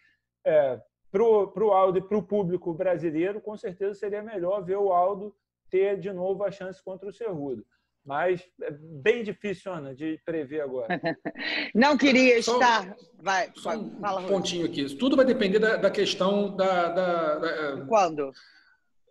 É, 0.44 0.78
para 1.10 1.22
o 1.24 1.72
Aldo 1.72 1.96
e 1.96 2.02
para 2.02 2.18
o 2.18 2.22
público 2.22 2.74
brasileiro, 2.74 3.40
com 3.40 3.56
certeza 3.56 3.94
seria 3.94 4.22
melhor 4.22 4.62
ver 4.62 4.76
o 4.76 4.92
Aldo 4.92 5.34
ter 5.70 5.98
de 5.98 6.12
novo 6.12 6.44
a 6.44 6.50
chance 6.50 6.84
contra 6.84 7.08
o 7.08 7.12
Cerrudo. 7.12 7.66
Mas 8.06 8.40
é 8.62 8.70
bem 8.70 9.24
difícil, 9.24 9.72
Ana, 9.72 9.92
de 9.92 10.20
prever 10.24 10.60
agora. 10.60 10.86
Não 11.74 11.98
queria 11.98 12.40
só, 12.40 12.54
estar. 12.54 12.96
Vai, 13.20 13.50
só 13.56 13.70
um 13.76 13.98
fala, 13.98 14.22
pontinho 14.22 14.64
aqui. 14.64 14.84
Tudo 14.94 15.16
vai 15.16 15.24
depender 15.24 15.58
da, 15.58 15.76
da 15.76 15.90
questão 15.90 16.54
da, 16.54 16.88
da, 16.88 17.38
da, 17.38 17.86
Quando? 17.86 18.30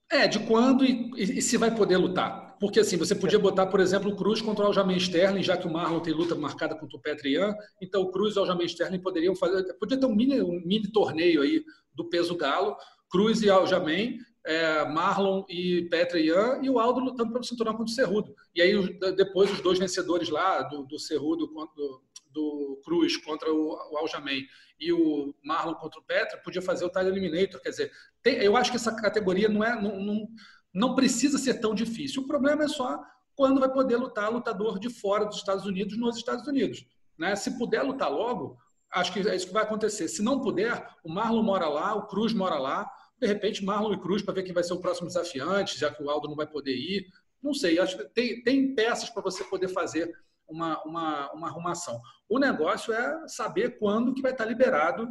É, 0.09 0.27
de 0.27 0.39
quando 0.39 0.85
e, 0.85 1.11
e, 1.17 1.41
se 1.41 1.57
vai 1.57 1.75
poder 1.75 1.97
lutar. 1.97 2.55
Porque 2.57 2.79
assim, 2.79 2.95
você 2.95 3.13
podia 3.13 3.37
botar, 3.37 3.65
por 3.65 3.81
exemplo, 3.81 4.11
o 4.11 4.15
Cruz 4.15 4.41
contra 4.41 4.63
o 4.63 4.67
Aljamain 4.67 4.95
Sterling, 4.95 5.43
já 5.43 5.57
que 5.57 5.67
o 5.67 5.71
Marlon 5.71 5.99
tem 5.99 6.13
luta 6.13 6.35
marcada 6.35 6.75
contra 6.75 6.97
o 6.97 7.01
Petrian, 7.01 7.53
então 7.81 8.03
o 8.03 8.11
Cruz 8.11 8.35
e 8.35 8.39
o 8.39 8.43
Aljamain 8.43 8.65
Sterling 8.65 9.01
poderiam 9.01 9.35
fazer, 9.35 9.73
podia 9.73 9.99
ter 9.99 10.05
um 10.05 10.15
mini, 10.15 10.41
um 10.41 10.61
mini 10.63 10.89
torneio 10.89 11.41
aí 11.41 11.61
do 11.93 12.07
peso 12.07 12.37
galo, 12.37 12.77
Cruz 13.09 13.41
e 13.41 13.49
Aljamain, 13.49 14.17
é, 14.45 14.85
Marlon 14.85 15.43
e 15.49 15.87
Petra 15.89 16.19
Ian, 16.19 16.59
e 16.61 16.69
o 16.69 16.79
Aldo 16.79 16.99
lutando 16.99 17.31
pelo 17.31 17.43
cinturão 17.43 17.73
contra 17.73 17.91
o 17.91 17.95
Cerrudo. 17.95 18.33
E 18.53 18.61
aí 18.61 18.99
depois 19.15 19.51
os 19.51 19.59
dois 19.61 19.79
vencedores 19.79 20.29
lá, 20.29 20.61
do, 20.63 20.83
do 20.83 20.99
Cerrudo 20.99 21.47
do, 21.47 22.01
do 22.31 22.81
Cruz 22.83 23.17
contra 23.17 23.51
o, 23.51 23.71
o 23.91 23.97
Aljamain 23.97 24.45
e 24.79 24.93
o 24.93 25.33
Marlon 25.43 25.73
contra 25.75 25.99
o 25.99 26.03
Petra, 26.03 26.37
podia 26.37 26.61
fazer 26.61 26.85
o 26.85 26.89
Title 26.89 27.07
Eliminator. 27.07 27.59
Quer 27.61 27.69
dizer, 27.69 27.91
tem, 28.21 28.35
eu 28.35 28.55
acho 28.55 28.69
que 28.69 28.77
essa 28.77 28.95
categoria 28.95 29.49
não, 29.49 29.63
é, 29.63 29.81
não, 29.81 29.99
não, 29.99 30.27
não 30.73 30.95
precisa 30.95 31.37
ser 31.37 31.55
tão 31.55 31.73
difícil. 31.73 32.21
O 32.21 32.27
problema 32.27 32.65
é 32.65 32.67
só 32.67 33.01
quando 33.35 33.59
vai 33.59 33.71
poder 33.71 33.97
lutar 33.97 34.31
lutador 34.31 34.77
de 34.79 34.89
fora 34.89 35.25
dos 35.25 35.37
Estados 35.37 35.65
Unidos 35.65 35.97
nos 35.97 36.17
Estados 36.17 36.47
Unidos. 36.47 36.85
Né? 37.17 37.35
Se 37.35 37.57
puder 37.57 37.81
lutar 37.81 38.11
logo, 38.11 38.57
acho 38.91 39.11
que 39.11 39.27
é 39.27 39.35
isso 39.35 39.47
que 39.47 39.53
vai 39.53 39.63
acontecer. 39.63 40.07
Se 40.07 40.21
não 40.21 40.39
puder, 40.39 40.87
o 41.03 41.09
Marlon 41.11 41.43
mora 41.43 41.67
lá, 41.67 41.95
o 41.95 42.07
Cruz 42.07 42.33
mora 42.33 42.57
lá, 42.57 42.89
de 43.19 43.27
repente 43.27 43.63
Marlon 43.63 43.93
e 43.93 43.99
Cruz 43.99 44.21
para 44.21 44.33
ver 44.33 44.43
quem 44.43 44.53
vai 44.53 44.63
ser 44.63 44.73
o 44.73 44.79
próximo 44.79 45.07
desafiante, 45.07 45.79
já 45.79 45.93
que 45.93 46.03
o 46.03 46.09
Aldo 46.09 46.27
não 46.27 46.35
vai 46.35 46.47
poder 46.47 46.75
ir. 46.75 47.07
Não 47.41 47.53
sei, 47.53 47.79
acho 47.79 47.97
que 47.97 48.05
tem, 48.05 48.43
tem 48.43 48.73
peças 48.75 49.09
para 49.09 49.21
você 49.21 49.43
poder 49.43 49.67
fazer 49.69 50.11
uma, 50.47 50.81
uma, 50.83 51.31
uma 51.33 51.47
arrumação. 51.47 51.99
O 52.27 52.39
negócio 52.39 52.93
é 52.93 53.27
saber 53.27 53.77
quando 53.77 54.13
que 54.13 54.21
vai 54.21 54.31
estar 54.31 54.45
liberado, 54.45 55.07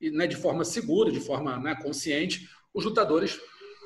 e, 0.00 0.10
né, 0.10 0.26
de 0.26 0.36
forma 0.36 0.64
segura, 0.64 1.12
de 1.12 1.20
forma 1.20 1.58
né, 1.58 1.76
consciente, 1.80 2.48
os 2.74 2.84
lutadores 2.84 3.38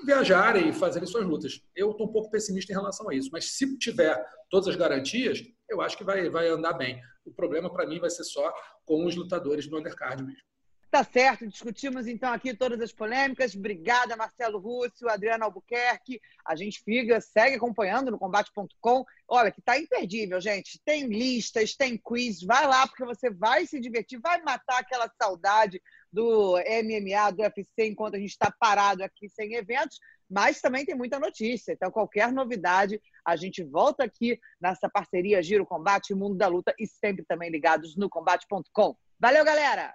viajarem 0.04 0.68
e 0.68 0.72
fazerem 0.72 1.06
suas 1.06 1.26
lutas. 1.26 1.60
Eu 1.74 1.90
estou 1.90 2.08
um 2.08 2.12
pouco 2.12 2.30
pessimista 2.30 2.72
em 2.72 2.76
relação 2.76 3.08
a 3.08 3.14
isso, 3.14 3.30
mas 3.32 3.56
se 3.56 3.78
tiver 3.78 4.24
todas 4.48 4.68
as 4.68 4.76
garantias, 4.76 5.42
eu 5.68 5.80
acho 5.80 5.96
que 5.96 6.04
vai, 6.04 6.28
vai 6.30 6.48
andar 6.48 6.74
bem. 6.74 7.00
O 7.24 7.32
problema 7.32 7.72
para 7.72 7.86
mim 7.86 7.98
vai 7.98 8.10
ser 8.10 8.24
só 8.24 8.52
com 8.84 9.04
os 9.04 9.16
lutadores 9.16 9.66
do 9.66 9.78
undercard 9.78 10.22
mesmo. 10.22 10.42
Tá 10.90 11.02
certo, 11.04 11.46
discutimos 11.46 12.06
então 12.06 12.32
aqui 12.32 12.54
todas 12.54 12.80
as 12.80 12.92
polêmicas. 12.92 13.54
Obrigada, 13.54 14.16
Marcelo 14.16 14.58
Russo, 14.58 15.08
Adriano 15.08 15.44
Albuquerque. 15.44 16.20
A 16.44 16.54
gente 16.54 16.80
fica, 16.82 17.20
segue 17.20 17.56
acompanhando 17.56 18.10
no 18.10 18.18
combate.com. 18.18 19.04
Olha, 19.28 19.50
que 19.50 19.60
tá 19.60 19.78
imperdível, 19.78 20.40
gente. 20.40 20.80
Tem 20.84 21.06
listas, 21.06 21.74
tem 21.74 21.98
quiz. 21.98 22.40
Vai 22.42 22.66
lá, 22.66 22.86
porque 22.86 23.04
você 23.04 23.28
vai 23.28 23.66
se 23.66 23.80
divertir, 23.80 24.20
vai 24.20 24.40
matar 24.42 24.78
aquela 24.78 25.10
saudade 25.20 25.82
do 26.10 26.56
MMA, 26.56 27.32
do 27.32 27.42
UFC, 27.42 27.88
enquanto 27.88 28.14
a 28.14 28.18
gente 28.18 28.30
está 28.30 28.50
parado 28.50 29.02
aqui 29.02 29.28
sem 29.28 29.54
eventos. 29.54 29.98
Mas 30.30 30.60
também 30.60 30.84
tem 30.84 30.94
muita 30.94 31.18
notícia. 31.18 31.72
Então, 31.72 31.90
qualquer 31.90 32.32
novidade, 32.32 33.00
a 33.24 33.36
gente 33.36 33.62
volta 33.62 34.04
aqui 34.04 34.38
nessa 34.60 34.88
parceria 34.88 35.42
Giro 35.42 35.66
Combate, 35.66 36.14
Mundo 36.14 36.36
da 36.36 36.46
Luta 36.46 36.74
e 36.78 36.86
sempre 36.86 37.24
também 37.24 37.50
ligados 37.50 37.96
no 37.96 38.08
combate.com. 38.08 38.96
Valeu, 39.18 39.44
galera! 39.44 39.94